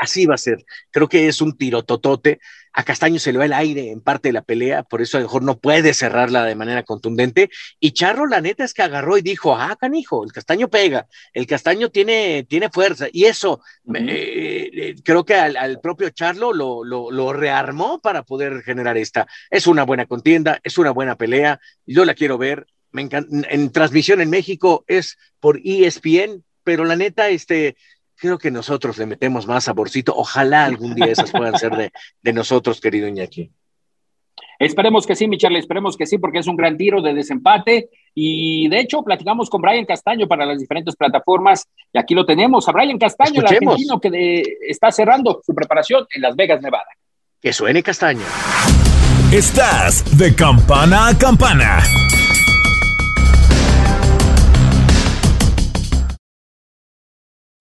[0.00, 0.64] así va a ser.
[0.90, 2.40] Creo que es un tiro totote.
[2.76, 5.20] A Castaño se le va el aire en parte de la pelea, por eso a
[5.20, 7.48] lo mejor no puede cerrarla de manera contundente.
[7.78, 11.46] Y Charro, la neta es que agarró y dijo, ah, canijo, el Castaño pega, el
[11.46, 13.06] Castaño tiene, tiene fuerza.
[13.12, 13.60] Y eso,
[13.94, 19.28] eh, eh, creo que al, propio Charlo lo, lo, rearmó para poder generar esta.
[19.50, 22.66] Es una buena contienda, es una buena pelea, yo la quiero ver.
[22.90, 27.76] Me En transmisión en México es por ESPN, pero la neta, este,
[28.16, 30.14] creo que nosotros le metemos más saborcito.
[30.16, 33.50] Ojalá algún día esas puedan ser de, de nosotros, querido Iñaki.
[34.58, 37.90] Esperemos que sí, Michelle, esperemos que sí, porque es un gran tiro de desempate.
[38.14, 41.68] Y de hecho, platicamos con Brian Castaño para las diferentes plataformas.
[41.92, 46.22] Y aquí lo tenemos, a Brian Castaño, el argentino que está cerrando su preparación en
[46.22, 46.88] Las Vegas, Nevada.
[47.40, 48.24] Que suene Castaño.
[49.32, 51.82] Estás de campana a campana.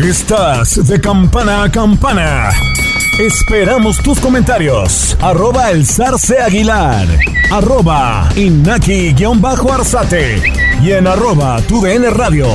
[0.00, 2.48] Estás de campana a campana.
[3.20, 5.14] Esperamos tus comentarios.
[5.20, 7.06] Arroba el zarce aguilar.
[7.52, 10.42] Arroba inaki-arzate.
[10.82, 12.46] Y en arroba tu radio.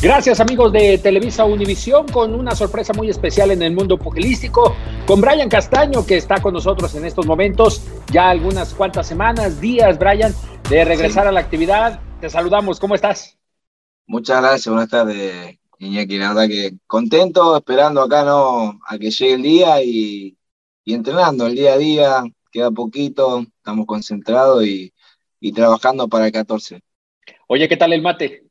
[0.00, 5.20] Gracias amigos de Televisa Univisión con una sorpresa muy especial en el mundo pugilístico con
[5.20, 10.34] Brian Castaño que está con nosotros en estos momentos ya algunas cuantas semanas, días Brian
[10.68, 13.36] de regresar a la actividad te saludamos, ¿cómo estás?
[14.06, 16.18] Muchas gracias, buenas tardes, Iñaki.
[16.18, 20.38] La verdad que contento, esperando acá no a que llegue el día y,
[20.86, 24.92] entrenando el día a día, queda poquito, estamos concentrados y,
[25.52, 26.80] trabajando para el 14.
[27.48, 28.44] Oye, ¿qué tal el mate?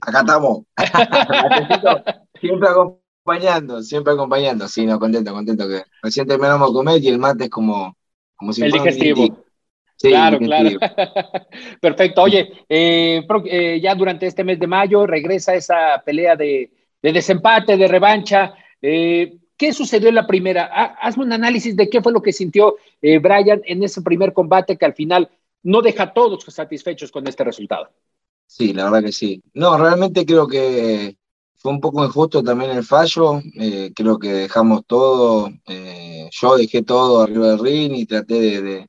[0.00, 0.60] Acá estamos.
[2.40, 4.68] siempre acompañando, siempre acompañando.
[4.68, 7.94] Sí, no, contento, contento que recién terminamos de comer y el mate es como,
[8.36, 9.45] como si el digestivo
[10.00, 10.70] claro, claro.
[11.80, 12.22] Perfecto.
[12.22, 16.70] Oye, eh, eh, ya durante este mes de mayo regresa esa pelea de,
[17.00, 18.54] desempate, de revancha.
[18.80, 20.66] Eh, ¿Qué sucedió en la primera?
[21.00, 24.84] hazme un análisis de qué fue lo que sintió Brian en ese primer combate que
[24.84, 25.30] al final
[25.62, 27.88] no deja a todos satisfechos con este resultado.
[28.46, 29.42] Sí, la verdad que sí.
[29.54, 31.16] No, realmente creo que
[31.54, 33.40] fue un poco injusto también el fallo.
[33.94, 35.48] Creo que dejamos todo.
[36.30, 38.86] Yo dejé todo arriba del ring y traté de, de,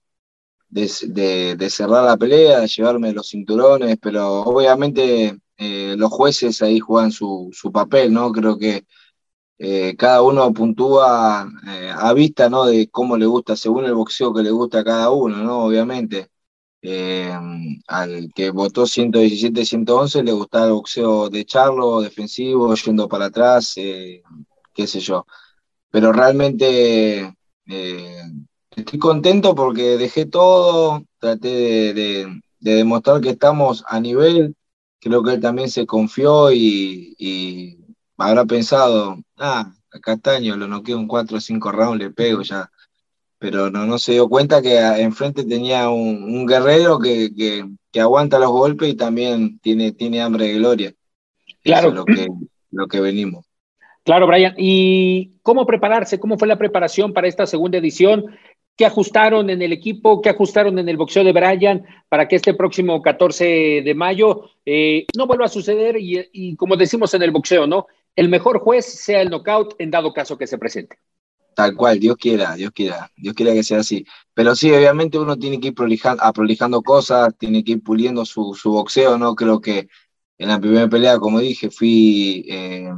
[1.69, 7.49] cerrar la pelea, de llevarme los cinturones, pero obviamente eh, los jueces ahí juegan su,
[7.53, 8.31] su papel, ¿no?
[8.31, 8.85] Creo que
[9.97, 12.65] cada uno puntúa a vista, ¿no?
[12.65, 15.65] De cómo le gusta, según el boxeo que le gusta a cada uno, ¿no?
[15.65, 16.29] Obviamente.
[16.81, 17.33] Eh,
[17.87, 24.21] al que votó 117-111 le gustaba el boxeo de charlo, defensivo, yendo para atrás, eh,
[24.73, 25.25] qué sé yo.
[25.89, 27.35] Pero realmente
[27.67, 28.21] eh,
[28.77, 34.55] estoy contento porque dejé todo, traté de, demostrar que estamos a nivel.
[34.99, 37.77] Creo que él también se confió y,
[38.17, 42.69] habrá pensado, ah, a Castaño lo noqueo un 4 o 5 rounds, le pego ya
[43.39, 48.51] pero no, no se dio cuenta que enfrente tenía un, guerrero que, que, aguanta los
[48.51, 50.93] golpes y también tiene, tiene hambre de gloria.
[51.63, 51.89] Claro.
[51.89, 52.27] es lo que,
[52.71, 53.45] lo que venimos.
[54.03, 54.53] Claro, Brian.
[54.55, 56.19] ¿Y cómo prepararse?
[56.19, 58.25] ¿Cómo fue la preparación para esta segunda edición?
[58.77, 60.21] ¿Qué ajustaron en el equipo?
[60.21, 65.07] ¿Qué ajustaron en el boxeo de Brian para que este próximo 14 de mayo eh,
[65.17, 65.95] no vuelva a suceder?
[65.99, 67.87] Y, como decimos en el boxeo, ¿no?
[68.15, 70.99] El mejor juez sea el knockout en dado caso que se presente.
[71.55, 74.05] Tal cual, Dios quiera, Dios quiera, Dios quiera que sea así.
[74.35, 78.55] Pero sí, obviamente uno tiene que ir prolijando, prolijando cosas, tiene que ir puliendo su,
[78.63, 79.33] boxeo, ¿no?
[79.33, 79.87] Creo que
[80.37, 82.91] en la primera pelea, como dije, fui, eh,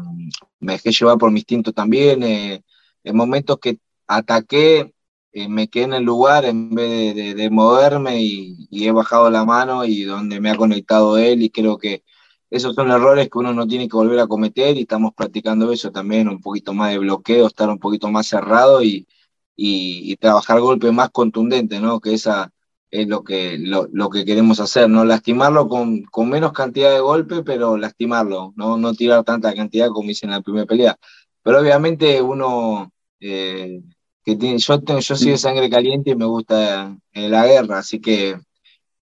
[0.59, 2.21] me dejé llevar por mi instinto también.
[2.21, 2.63] Eh,
[3.05, 4.93] en momentos que ataqué,
[5.31, 9.85] eh, me quedé en el lugar en vez de, moverme y, he bajado la mano
[9.85, 12.03] y donde me ha conectado él y creo que
[12.49, 15.91] esos son errores que uno no tiene que volver a cometer y estamos practicando eso
[15.91, 19.07] también, un poquito más de bloqueo, estar un poquito más cerrado y,
[19.55, 21.99] y, trabajar golpes más contundentes, ¿no?
[21.99, 22.51] Que esa
[22.91, 25.05] es lo que, lo, que queremos hacer, ¿no?
[25.05, 28.77] Lastimarlo con, con menos cantidad de golpes, pero lastimarlo, ¿no?
[28.77, 30.97] No tirar tanta cantidad como hice en la primera pelea.
[31.43, 33.81] Pero obviamente uno, eh,
[34.23, 37.79] que tiene, yo, tengo, yo soy de sangre caliente y me gusta eh, la guerra,
[37.79, 38.37] así que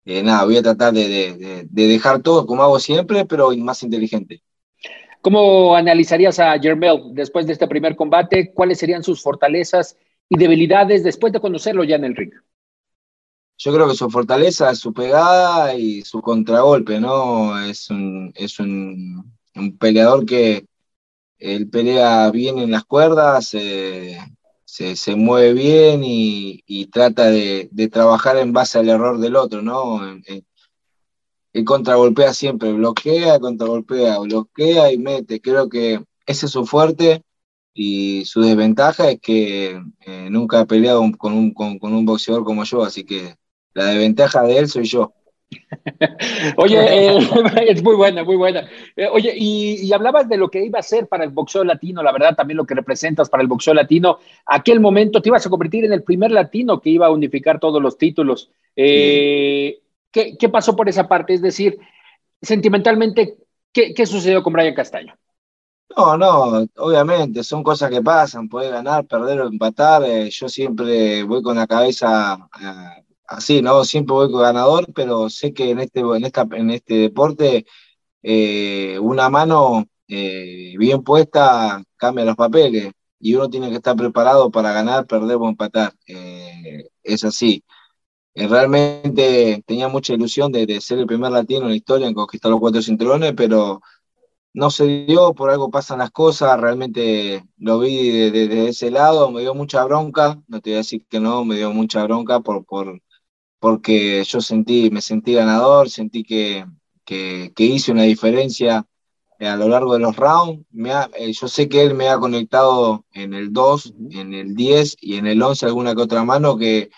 [0.05, 4.43] eh, nada, voy a tratar de, dejar todo como hago siempre, pero más inteligente.
[5.21, 8.53] ¿Cómo analizarías a Jermel después de este primer combate?
[8.53, 9.97] ¿Cuáles serían sus fortalezas
[10.29, 12.33] y debilidades después de conocerlo ya en el ring?
[13.59, 17.61] Yo creo que su fortaleza es su pegada y su contragolpe, ¿no?
[17.61, 19.33] Es un, es un,
[19.79, 20.67] peleador que
[21.39, 24.19] él pelea bien en las cuerdas, eh,
[24.73, 30.01] se, mueve bien y, trata de, trabajar en base al error del otro, ¿no?
[31.53, 35.41] Él contragolpea siempre, bloquea, contragolpea, bloquea y mete.
[35.43, 37.23] Creo que ese es su fuerte
[37.75, 42.65] y su desventaja es que eh, nunca ha peleado con un, con un boxeador como
[42.65, 43.37] yo, así que
[43.75, 45.13] la desventaja de él soy yo.
[46.57, 47.19] Oye, eh,
[47.69, 48.69] es muy buena, muy buena.
[48.97, 52.13] Eh, oye, y, hablabas de lo que iba a ser para el boxeo latino, la
[52.13, 54.19] verdad, también lo que representas para el boxeo latino.
[54.47, 57.81] Aquel momento te ibas a convertir en el primer latino que iba a unificar todos
[57.81, 58.51] los títulos.
[58.77, 59.81] Eh,
[60.11, 61.35] ¿qué, pasó por esa parte?
[61.35, 61.79] Es decir,
[62.41, 63.37] sentimentalmente,
[63.73, 65.15] ¿qué, ¿qué, sucedió con Brian Castaño?
[65.97, 70.03] No, no, obviamente, son cosas que pasan, puede ganar, perder o empatar.
[70.31, 72.49] yo siempre voy con la cabeza
[73.33, 73.85] así, ¿no?
[73.85, 77.67] Siempre voy con ganador, pero sé que en este, en esta, en este deporte
[78.23, 84.51] eh, una mano eh, bien puesta cambia los papeles y uno tiene que estar preparado
[84.51, 85.95] para ganar, perder o empatar.
[86.07, 87.65] Eh, es así.
[88.35, 92.61] realmente tenía mucha ilusión de, ser el primer latino en la historia en conquistar los
[92.61, 93.81] cuatro cinturones, pero
[94.55, 99.41] no se dio, por algo pasan las cosas, realmente lo vi desde ese lado, me
[99.41, 102.65] dio mucha bronca, no te voy a decir que no, me dio mucha bronca por,
[103.63, 106.67] porque yo sentí, me sentí ganador, sentí que,
[107.05, 108.85] que, hice una diferencia
[109.39, 110.67] eh, a lo largo de los rounds.
[111.15, 115.15] Eh, yo sé que él me ha conectado en el 2, en el 10 y
[115.15, 116.91] en el 11 alguna que otra mano, que,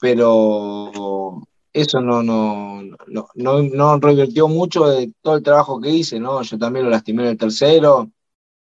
[0.00, 2.82] pero eso no, no,
[3.34, 6.40] no, no, revirtió mucho de todo el trabajo que hice, ¿no?
[6.40, 8.10] Yo también lo lastimé en el tercero.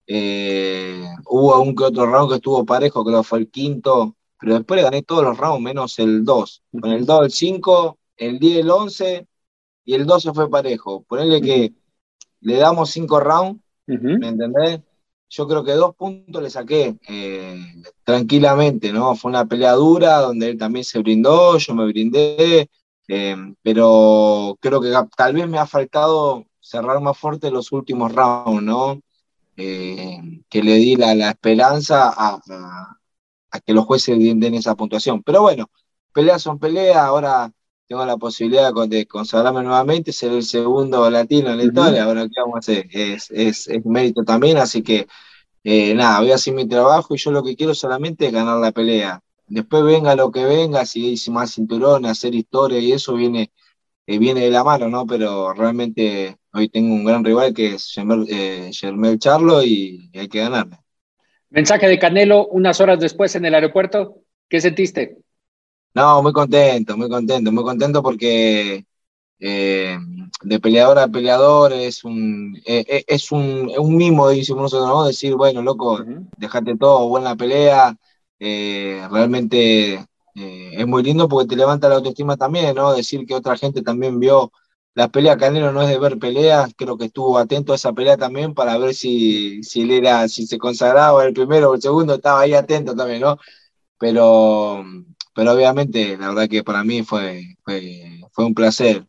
[0.07, 4.55] Eh, hubo un que otro round que estuvo parejo, creo que fue el quinto, pero
[4.55, 6.63] después le gané todos los rounds menos el 2.
[6.81, 9.27] Con el 2, el 5, el 10, el 11
[9.85, 11.03] y el 12 fue parejo.
[11.03, 11.73] Ponerle que
[12.41, 14.81] le damos 5 rounds, ¿me entendés?
[15.29, 17.61] Yo creo que dos puntos le saqué eh,
[18.05, 19.17] tranquilamente, ¿no?
[19.17, 22.71] Fue una pelea dura donde él también se brindó, yo me brindé,
[23.09, 28.63] eh, pero creo que tal vez me ha faltado cerrar más fuerte los últimos rounds,
[28.63, 29.01] ¿no?
[29.57, 32.41] Eh, que le di la, esperanza a,
[33.65, 35.23] que los jueces den esa puntuación.
[35.23, 35.71] Pero bueno,
[36.13, 37.53] peleas son peleas, ahora
[37.89, 42.07] tengo la posibilidad de consagrarme nuevamente, ser el segundo latino en la historia.
[42.07, 42.89] Bueno, ¿qué vamos a hacer?
[42.91, 45.07] Es, es, es mérito también, así que
[45.65, 48.59] eh, nada, voy a hacer mi trabajo y yo lo que quiero solamente es ganar
[48.59, 49.21] la pelea.
[49.49, 53.53] Después venga lo que venga, si hay más cinturones, hacer historia y eso viene,
[54.07, 55.07] eh, viene de la mano, ¿no?
[55.07, 60.41] Pero realmente hoy tengo un gran rival que es Germel eh, Charlo y hay que
[60.41, 60.79] ganarle.
[61.51, 64.19] Mensaje de Canelo unas horas después en el aeropuerto.
[64.49, 65.19] ¿Qué sentiste?
[65.95, 68.85] No, muy contento, muy contento, muy contento porque
[69.39, 69.99] eh,
[70.43, 75.07] de peleador a peleador es un, eh, eh, es un, un mimo, decimos nosotros, ¿no?
[75.07, 76.03] Decir, bueno, loco,
[76.37, 77.97] dejate todo, buena pelea,
[78.39, 82.95] realmente es muy lindo porque te levanta la autoestima también, ¿no?
[82.95, 84.53] Decir que otra gente también vio
[84.97, 88.17] la pelea Canelo no es de ver peleas, creo que estuvo atento a esa pelea
[88.17, 92.15] también para ver si, si él era, si se consagraba el primero o el segundo,
[92.15, 93.39] estaba ahí atento también, ¿no?
[93.99, 94.83] Pero
[95.35, 99.05] pero obviamente la verdad que para mí fue, fue, un placer.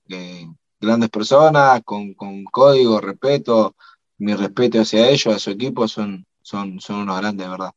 [0.81, 3.73] grandes personas, con, con, código, respeto,
[4.17, 7.71] mi respeto hacia ellos, a su equipo, son, son, son unos grandes, ¿verdad?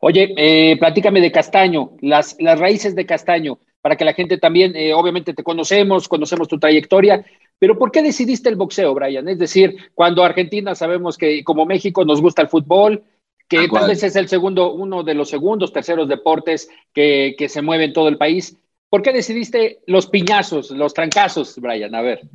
[0.00, 4.74] Oye, eh, platícame de Castaño, las, las raíces de Castaño, para que la gente también,
[4.74, 7.24] eh, obviamente te conocemos, conocemos tu trayectoria,
[7.62, 9.28] pero ¿por qué decidiste el boxeo, Brian?
[9.28, 13.04] Es decir, cuando Argentina sabemos que como México nos gusta el fútbol,
[13.48, 17.62] que tal vez es el segundo, uno de los segundos, terceros deportes que, que, se
[17.62, 18.58] mueve en todo el país.
[18.90, 21.94] ¿Por qué decidiste los piñazos, los trancazos, Brian?
[21.94, 22.28] A ver.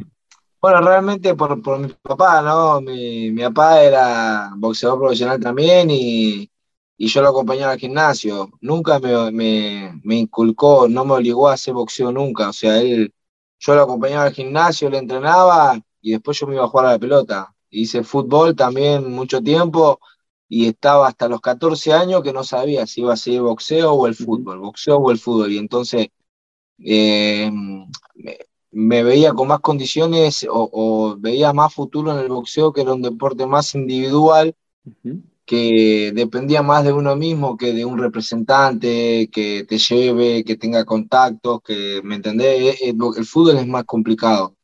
[0.62, 2.80] Bueno, realmente por, por mi papá, ¿no?
[2.80, 6.50] Mi, mi, papá era boxeador profesional también y,
[6.98, 8.50] y yo lo acompañaba al gimnasio.
[8.62, 12.48] Nunca me, me, me, inculcó, no me obligó a hacer boxeo nunca.
[12.48, 13.14] O sea, él,
[13.60, 16.92] yo lo acompañaba al gimnasio, le entrenaba y después yo me iba a jugar a
[16.94, 17.54] la pelota.
[17.70, 20.00] Hice fútbol también mucho tiempo
[20.50, 24.08] y estaba hasta los 14 años que no sabía si iba a seguir boxeo o
[24.08, 25.52] el fútbol, boxeo o el fútbol.
[25.52, 26.08] Y entonces
[26.80, 27.52] eh,
[28.72, 33.02] me, veía con más condiciones o, veía más futuro en el boxeo, que era un
[33.02, 34.56] deporte más individual,
[35.48, 40.86] que dependía más de uno mismo que de un representante que te lleve, que tenga
[40.86, 42.82] contactos, que, ¿me entendés?
[42.82, 44.56] El, el fútbol es más complicado.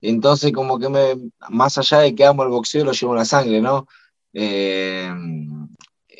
[0.00, 3.24] Entonces, como que me, más allá de que amo el boxeo, lo llevo en la
[3.26, 3.86] sangre, ¿no?
[4.32, 5.10] eh,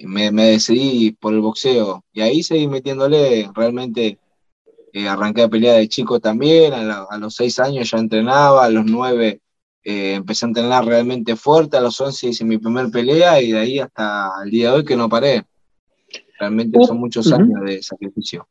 [0.03, 4.19] me, decidí por el boxeo y ahí seguí metiéndole, realmente
[4.93, 8.87] eh, arranqué a pelear de chico también, a, los seis años ya entrenaba, a los
[8.87, 9.41] nueve
[9.83, 13.59] eh, empecé a entrenar realmente fuerte, a los once hice mi primer pelea y de
[13.59, 15.45] ahí hasta el día de hoy que no paré.
[16.39, 18.49] Realmente son muchos años de sacrificio.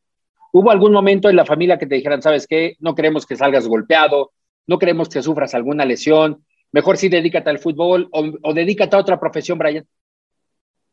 [0.52, 3.68] ¿Hubo algún momento en la familia que te dijeran, sabes qué, no queremos que salgas
[3.68, 4.32] golpeado,
[4.68, 9.20] no queremos que sufras alguna lesión, Mejor sí dedícate al fútbol o, dedícate a otra
[9.20, 9.88] profesión, Brian.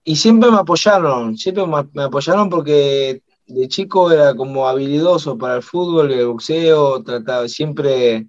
[0.05, 5.63] Y siempre me apoyaron, siempre me, apoyaron porque de chico era como habilidoso para el
[5.63, 8.27] fútbol, el boxeo, trataba, siempre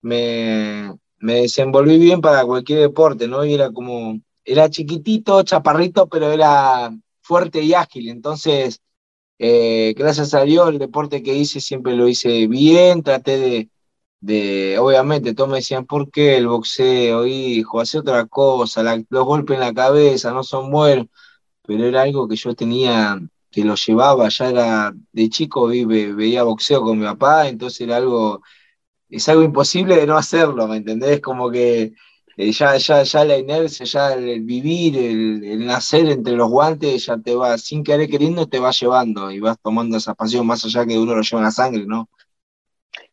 [0.00, 3.42] me, me desenvolví bien para cualquier deporte, ¿no?
[3.44, 6.90] Era como, era chiquitito, chaparrito, pero era
[7.22, 8.08] fuerte y ágil.
[8.10, 8.82] Entonces,
[9.38, 13.70] eh, gracias a Dios, el deporte que hice siempre lo hice bien, traté de,
[14.20, 17.80] de, obviamente, todos me decían, ¿por qué el boxeo, hijo?
[17.80, 21.06] Hace otra cosa, los golpes en la cabeza no son buenos,
[21.62, 26.82] pero era algo que yo tenía, que lo llevaba, ya era de chico, veía boxeo
[26.82, 28.42] con mi papá, entonces era algo,
[29.10, 31.20] es algo imposible de no hacerlo, ¿me entendés?
[31.20, 31.92] Como que
[32.36, 37.18] eh, ya, ya, ya la inercia, ya el, vivir, el, nacer entre los guantes, ya
[37.18, 40.86] te va, sin querer queriendo, te va llevando y vas tomando esa pasión más allá
[40.86, 42.08] que uno lo lleva en la sangre, ¿no?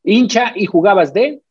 [0.03, 1.41] hincha y jugabas de.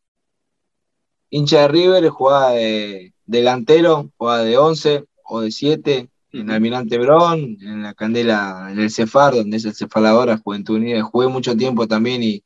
[1.29, 7.59] Hincha de River, jugaba de delantero, jugaba de 11 o de 7, en Almirante Brón,
[7.61, 11.03] en la Candela, en el Cefar, donde es el Cefar ahora, Juventud Unida.
[11.03, 12.45] Jugué mucho tiempo también y,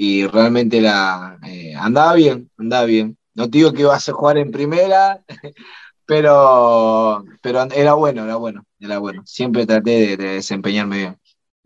[0.00, 3.18] y realmente la, eh, andaba bien, andaba bien.
[3.34, 5.24] No te digo que ibas a jugar en primera,
[6.06, 9.22] pero, pero era bueno, era bueno, era bueno.
[9.26, 11.16] Siempre traté de desempeñarme bien.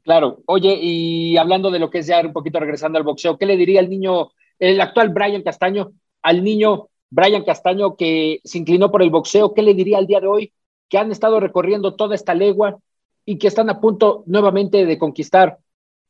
[0.03, 0.39] Claro.
[0.47, 3.59] Oye, y hablando de lo que es ya un poquito regresando al boxeo, ¿qué le
[3.59, 9.03] diría al niño, el actual Brian Castaño, al niño Brian Castaño que se inclinó por
[9.03, 9.53] el boxeo?
[9.53, 10.53] ¿Qué le diría al día de hoy
[10.89, 12.79] que han estado recorriendo toda esta legua
[13.27, 15.59] y que están a punto nuevamente de conquistar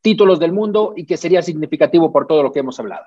[0.03, 3.07] títulos del mundo y que sería significativo por todo lo que hemos hablado?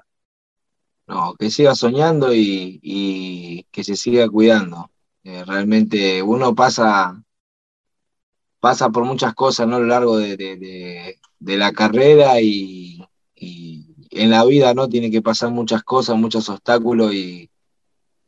[1.08, 4.90] No, que siga soñando y, que se siga cuidando.
[5.24, 7.22] Eh, realmente uno pasa
[8.66, 9.76] pasa por muchas cosas ¿no?
[9.76, 13.00] a lo largo de, la carrera y,
[13.36, 17.52] en la vida no tiene que pasar muchas cosas, muchos obstáculos y,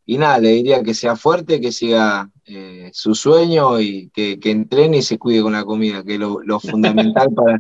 [0.06, 5.02] nada, le diría que sea fuerte, que siga eh, su sueño y que, entrene y
[5.02, 7.58] se cuide con la comida, que es lo, fundamental para,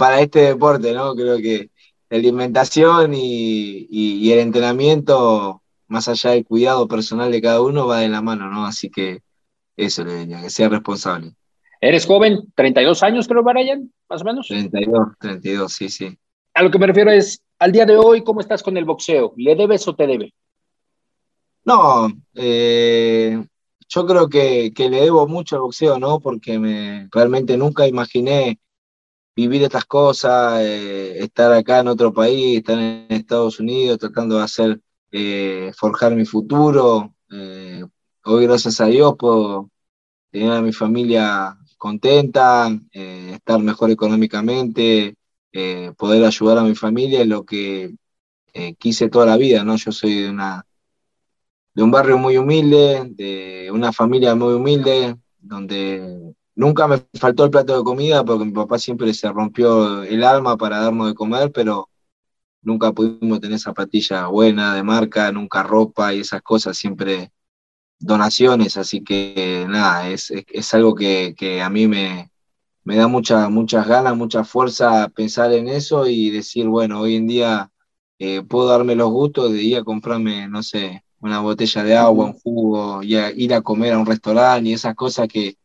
[0.00, 1.14] para este deporte, ¿no?
[1.14, 1.68] Creo que,
[2.08, 7.86] la alimentación y, y- y el entrenamiento, más allá del cuidado personal de cada uno,
[7.86, 8.64] va de la mano, ¿no?
[8.66, 9.20] Así que
[9.76, 11.34] eso le diría, que sea responsable.
[11.80, 14.48] Eres joven, 32 años creo, Brian, más o menos.
[14.48, 16.18] 32, 32, sí, sí.
[16.54, 19.34] A lo que me refiero es, al día de hoy, ¿cómo estás con el boxeo?
[19.36, 20.32] ¿Le debes o te debe?
[21.64, 23.44] No, eh,
[23.88, 26.18] yo creo que, que le debo mucho al boxeo, ¿no?
[26.20, 28.58] Porque me, realmente nunca imaginé
[29.40, 34.42] vivir estas cosas, eh, estar acá en otro país, estar en Estados Unidos, tratando de
[34.44, 34.80] hacer,
[35.12, 37.14] eh, forjar mi futuro.
[37.30, 37.82] Eh,
[38.24, 39.70] hoy, gracias a Dios, puedo
[40.30, 45.16] tener a mi familia contenta, estar mejor económicamente,
[45.96, 47.94] poder ayudar a mi familia, lo que
[48.78, 49.76] quise toda la vida, ¿no?
[49.76, 50.66] Yo soy de una
[51.74, 57.50] de un barrio muy humilde, de una familia muy humilde, donde nunca me faltó el
[57.50, 61.50] plato de comida porque mi papá siempre se rompió el alma para darnos de comer,
[61.52, 61.88] pero
[62.62, 67.32] nunca pudimos tener zapatilla buena, de marca, nunca ropa y esas cosas, siempre
[67.98, 72.30] donaciones, así que nada, es, es, es algo que, que, a mí me,
[72.84, 77.26] me da mucha, muchas ganas, mucha fuerza pensar en eso y decir, bueno, hoy en
[77.26, 77.72] día
[78.18, 82.26] eh, puedo darme los gustos de ir a comprarme, no sé, una botella de agua,
[82.26, 85.56] un jugo, y a, ir a comer a un restaurante y esas cosas que,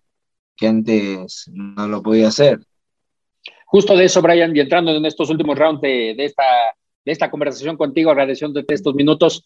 [0.56, 2.60] que antes no lo podía hacer.
[3.66, 6.44] Justo de eso, Brian, y entrando en estos últimos rounds de, de, esta,
[7.04, 9.44] de esta conversación contigo, agradeciéndote estos minutos,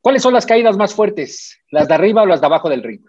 [0.00, 1.58] ¿cuáles son las caídas más fuertes?
[1.70, 3.04] ¿Las de arriba o las de abajo del ring?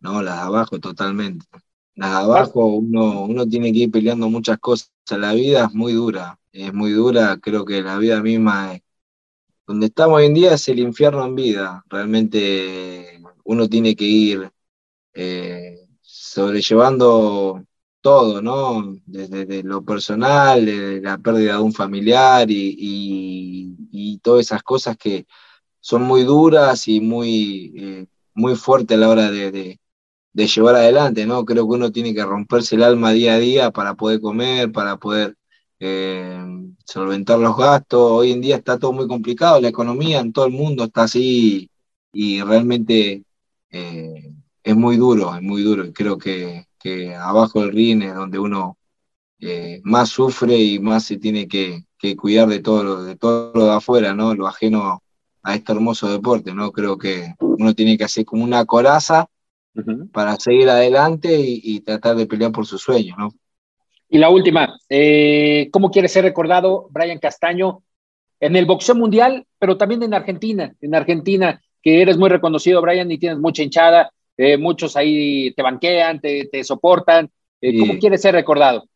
[0.00, 1.46] No, las de abajo totalmente.
[1.94, 4.90] Las de abajo uno, uno tiene que ir peleando muchas cosas.
[5.10, 8.82] La vida es muy dura, es muy dura, creo que la vida misma es,
[9.66, 11.84] donde estamos hoy en día es el infierno en vida.
[11.88, 14.50] Realmente uno tiene que ir
[15.14, 17.64] eh, sobrellevando
[18.04, 18.98] todo, ¿no?
[19.06, 22.76] Desde, lo personal, desde la pérdida de un familiar y,
[23.90, 25.26] y, todas esas cosas que
[25.80, 29.78] son muy duras y muy, eh, muy fuertes a la hora de,
[30.32, 31.44] de, llevar adelante, ¿no?
[31.44, 34.96] Creo que uno tiene que romperse el alma día a día para poder comer, para
[34.98, 35.36] poder
[35.80, 36.38] eh,
[36.84, 38.00] solventar los gastos.
[38.12, 41.70] Hoy en día está todo muy complicado, la economía en todo el mundo está así
[42.12, 43.24] y realmente
[44.64, 45.84] es muy duro, es muy duro.
[45.84, 48.78] Y creo que, que abajo del ring es donde uno
[49.38, 53.52] eh, más sufre y más se tiene que, que, cuidar de todo, lo, de todo
[53.54, 54.34] lo de afuera, ¿no?
[54.34, 55.02] Lo ajeno
[55.42, 56.72] a este hermoso deporte, ¿no?
[56.72, 59.28] Creo que uno tiene que hacer como una coraza
[59.74, 60.10] uh -huh.
[60.10, 63.34] para seguir adelante y, y, tratar de pelear por su sueño, ¿no?
[64.08, 67.82] Y la última, eh, ¿cómo quiere ser recordado Brian Castaño
[68.40, 70.72] en el boxeo mundial, pero también en Argentina?
[70.80, 75.62] En Argentina, que eres muy reconocido, Brian, y tienes mucha hinchada, eh, muchos ahí te
[75.62, 77.30] banquean, te, te soportan.
[77.60, 78.88] Eh, ¿Cómo quieres ser recordado?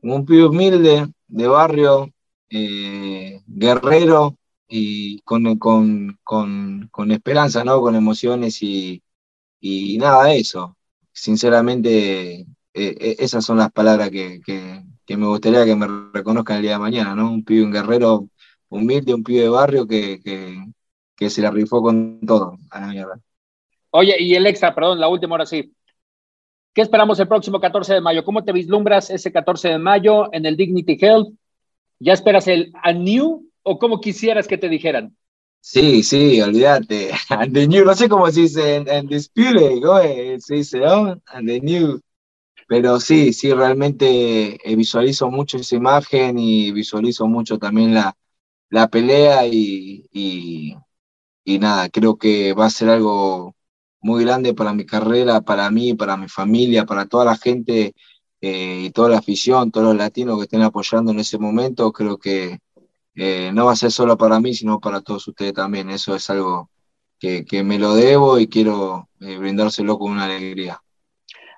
[0.00, 2.10] Un pibe humilde, de barrio,
[2.50, 4.36] eh, guerrero
[4.68, 7.80] y con, con, con, con, esperanza, ¿no?
[7.80, 9.02] Con emociones y,
[9.60, 10.76] y nada de eso.
[11.12, 16.62] Sinceramente, eh, esas son las palabras que, que, que, me gustaría que me reconozcan el
[16.62, 17.30] día de mañana, ¿no?
[17.30, 18.28] Un pibe, un guerrero
[18.68, 20.64] humilde, un pibe de barrio que, que,
[21.16, 23.20] que se la rifó con todo a la mierda.
[23.96, 25.72] Oye, y el extra, perdón, la última hora sí.
[26.74, 28.24] ¿Qué esperamos el próximo 14 de mayo?
[28.24, 31.28] ¿Cómo te vislumbras ese 14 de mayo en el Dignity Health?
[32.00, 35.16] ¿Ya esperas el A New o cómo quisieras que te dijeran?
[35.60, 37.12] Sí, sí, olvídate.
[37.30, 40.00] And the New, no sé cómo se dice en, en Dispute, ¿cómo
[40.40, 40.84] se dice?
[40.84, 42.00] And the New.
[42.66, 48.16] Pero sí, sí, realmente eh, visualizo mucho esa imagen y visualizo mucho también la,
[48.70, 50.04] la pelea y,
[51.44, 53.54] y nada, creo que va a ser algo
[54.04, 57.94] muy grande para mi carrera, para mí, para mi familia, para toda la gente
[58.38, 62.18] eh, y toda la afición, todos los latinos que estén apoyando en ese momento, creo
[62.18, 62.58] que
[63.14, 65.88] eh, no va a ser solo para mí, sino para todos ustedes también.
[65.88, 66.68] Eso es algo
[67.18, 70.78] que, que me lo debo y quiero eh, brindárselo con una alegría.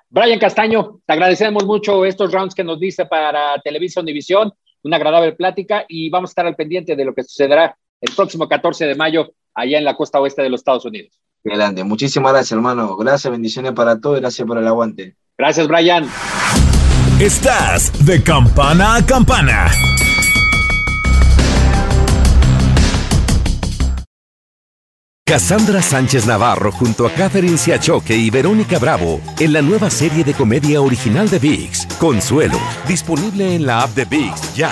[0.09, 5.33] Brian Castaño, te agradecemos mucho estos rounds que nos diste para Televisa Univisión, una agradable
[5.33, 8.95] plática y vamos a estar al pendiente de lo que sucederá el próximo 14 de
[8.95, 11.19] mayo allá en la costa oeste de los Estados Unidos.
[11.55, 11.83] Grande.
[11.83, 12.95] Muchísimas gracias, hermano.
[12.97, 14.19] Gracias, bendiciones para todos.
[14.19, 15.15] Gracias por el aguante.
[15.37, 16.07] Gracias, Brian.
[17.19, 19.71] Estás de campana a campana.
[25.25, 30.33] Cassandra Sánchez Navarro junto a Catherine Siachoque y Verónica Bravo en la nueva serie de
[30.33, 34.71] comedia original de VIX, Consuelo, disponible en la app de VIX ya.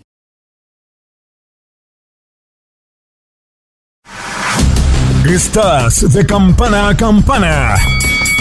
[5.27, 7.75] Estás de campana a campana.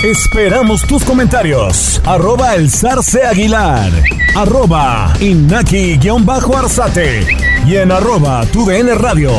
[0.03, 2.01] Esperamos tus comentarios.
[2.07, 3.91] Arroba el zarce aguilar.
[4.35, 7.27] Arroba inaki-arzate.
[7.67, 9.31] Y en arroba tu DN radio.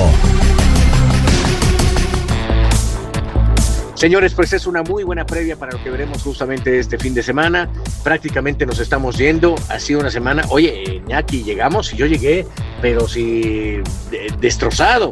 [3.96, 7.22] Señores, pues es una muy buena previa para lo que veremos justamente este fin de
[7.24, 7.70] semana.
[8.04, 9.56] Prácticamente nos estamos yendo.
[9.70, 10.44] Ha sido una semana.
[10.50, 12.46] Oye, Iñaki, llegamos y yo llegué,
[12.82, 13.80] pero sí
[14.10, 15.12] de- destrozado.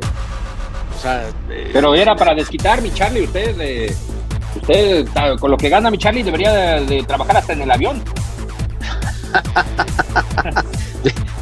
[1.00, 3.24] O sea, eh, Pero era para desquitar, mi Charlie.
[3.24, 3.96] Usted, eh,
[4.54, 5.08] usted
[5.40, 8.04] con lo que gana mi Charlie, debería de, de trabajar hasta en el avión.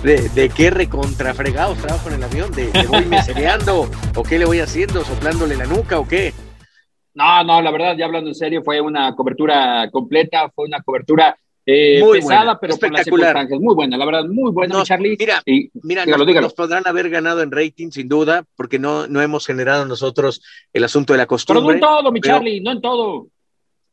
[0.04, 2.52] ¿De, de qué recontrafregados trabajo en el avión?
[2.52, 3.90] ¿De, ¿Le voy mesereando?
[4.16, 5.04] ¿O qué le voy haciendo?
[5.04, 6.36] ¿Soplándole la nuca o qué?
[7.16, 11.36] No, no, la verdad, ya hablando en serio, fue una cobertura completa, fue una cobertura
[11.70, 13.28] eh, Muy pesada, buena, pero por las espectacular.
[13.28, 13.60] circunstancias.
[13.62, 15.18] Muy buena, la verdad, muy buena, mi Nos- Charlie.
[15.20, 16.46] Mira, Y- mira dígalo, nos, dígalo.
[16.48, 20.42] nos podrán haber ganado en rating, sin duda, porque no, no hemos generado nosotros
[20.72, 21.64] el asunto de la Pero costumbre.
[21.66, 23.28] no en todo, mi pero- Charlie, no en todo.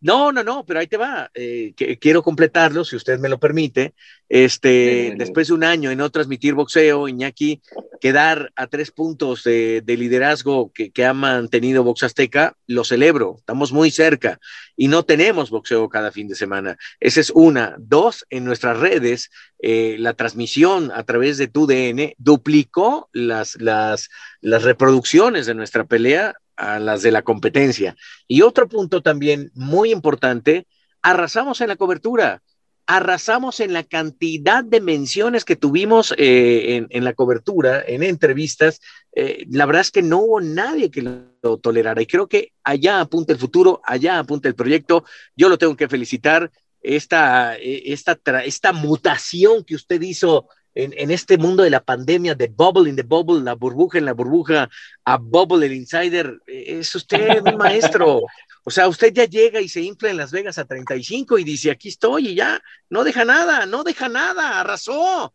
[0.04, 1.30] No, no, no, pero ahí te va.
[1.32, 3.94] Eh, que- quiero completarlo, si usted me lo permite.
[4.28, 7.62] Este, Sí, después de un año en no transmitir boxeo, Iñaki,
[8.02, 13.36] quedar a tres puntos de, de liderazgo que, que ha mantenido Box Azteca, lo celebro.
[13.38, 14.38] Estamos muy cerca
[14.76, 16.76] y no tenemos boxeo cada fin de semana.
[17.00, 17.74] Esa es una.
[17.78, 19.30] Dos, en nuestras redes,
[19.62, 24.10] eh, la transmisión a través de tu DN duplicó las, las,
[24.42, 27.96] las reproducciones de nuestra pelea a las de la competencia.
[28.28, 30.66] Y otro punto también muy importante,
[31.02, 32.42] arrasamos en la cobertura,
[32.86, 38.80] arrasamos en la cantidad de menciones que tuvimos eh, en, en la cobertura, en entrevistas.
[39.14, 43.00] Eh, la verdad es que no hubo nadie que lo tolerara y creo que allá
[43.00, 45.04] apunta el futuro, allá apunta el proyecto.
[45.36, 46.50] Yo lo tengo que felicitar.
[46.82, 52.48] Esta, eh, esta, esta mutación que usted hizo en, este mundo de la pandemia, de
[52.48, 54.68] bubble in the bubble, la burbuja en la burbuja,
[55.04, 58.22] a bubble el insider, eh, es usted un maestro.
[58.64, 61.70] O sea, usted ya llega y se infla en Las Vegas a 35 y dice,
[61.70, 65.32] aquí estoy y ya, no deja nada, no deja nada, arrasó.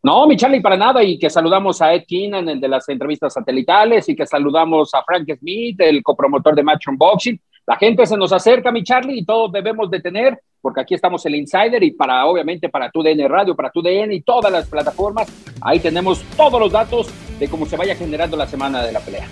[0.00, 3.34] No, mi Charlie, para nada, y que saludamos a Ed Keenan, el de las entrevistas
[3.34, 7.40] satelitales, y que saludamos a Frank Smith, el copromotor de Match Unboxing.
[7.68, 11.24] La gente se nos acerca, mi Charlie, y todos debemos de tener, porque aquí estamos
[11.26, 14.66] el Insider, y para, obviamente, para tu DN Radio, para tu DN y todas las
[14.66, 15.28] plataformas,
[15.60, 17.08] ahí tenemos todos los datos
[17.38, 19.28] de cómo se vaya generando la semana de la pelea.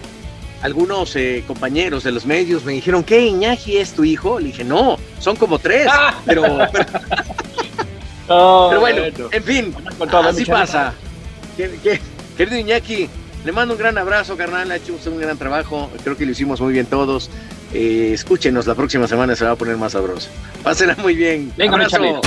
[0.61, 4.39] Algunos eh, compañeros de los medios me dijeron, ¿qué Iñaki es tu hijo?
[4.39, 5.89] Le dije, no, son como tres,
[6.27, 6.85] pero, pero,
[8.27, 9.75] pero bueno, en fin,
[10.11, 10.93] todo, así pasa.
[11.57, 12.01] ¿Qué- qué-
[12.37, 13.09] Querido Iñaki,
[13.47, 16.33] le mando un gran abrazo, carnal, ha hecho usted un gran trabajo, creo que lo
[16.33, 17.31] hicimos muy bien todos.
[17.73, 20.29] Eh, escúchenos la próxima semana, se va a poner más sabroso.
[20.65, 21.53] Pásenla muy bien.
[21.57, 22.21] Venga, Abrazo.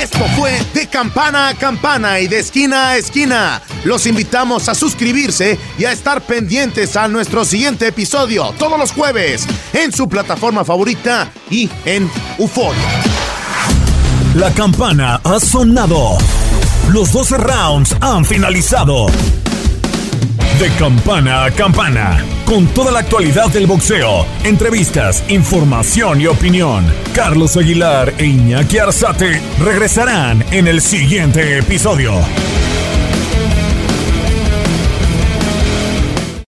[0.00, 3.60] Esto fue de campana a campana y de esquina a esquina.
[3.82, 9.48] Los invitamos a suscribirse y a estar pendientes a nuestro siguiente episodio todos los jueves
[9.72, 12.08] en su plataforma favorita y en
[12.38, 13.02] Euforia.
[14.36, 16.18] La campana ha sonado.
[16.92, 19.06] Los 12 rounds han finalizado.
[20.58, 26.84] De campana a campana, con toda la actualidad del boxeo, entrevistas, información y opinión.
[27.14, 32.12] Carlos Aguilar e Iñaki Arzate regresarán en el siguiente episodio.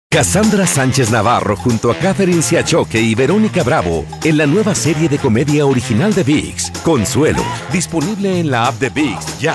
[0.09, 5.19] Cassandra Sánchez Navarro junto a Catherine Siachoque y Verónica Bravo en la nueva serie de
[5.19, 9.55] comedia original de VIX, Consuelo, disponible en la app de VIX ya.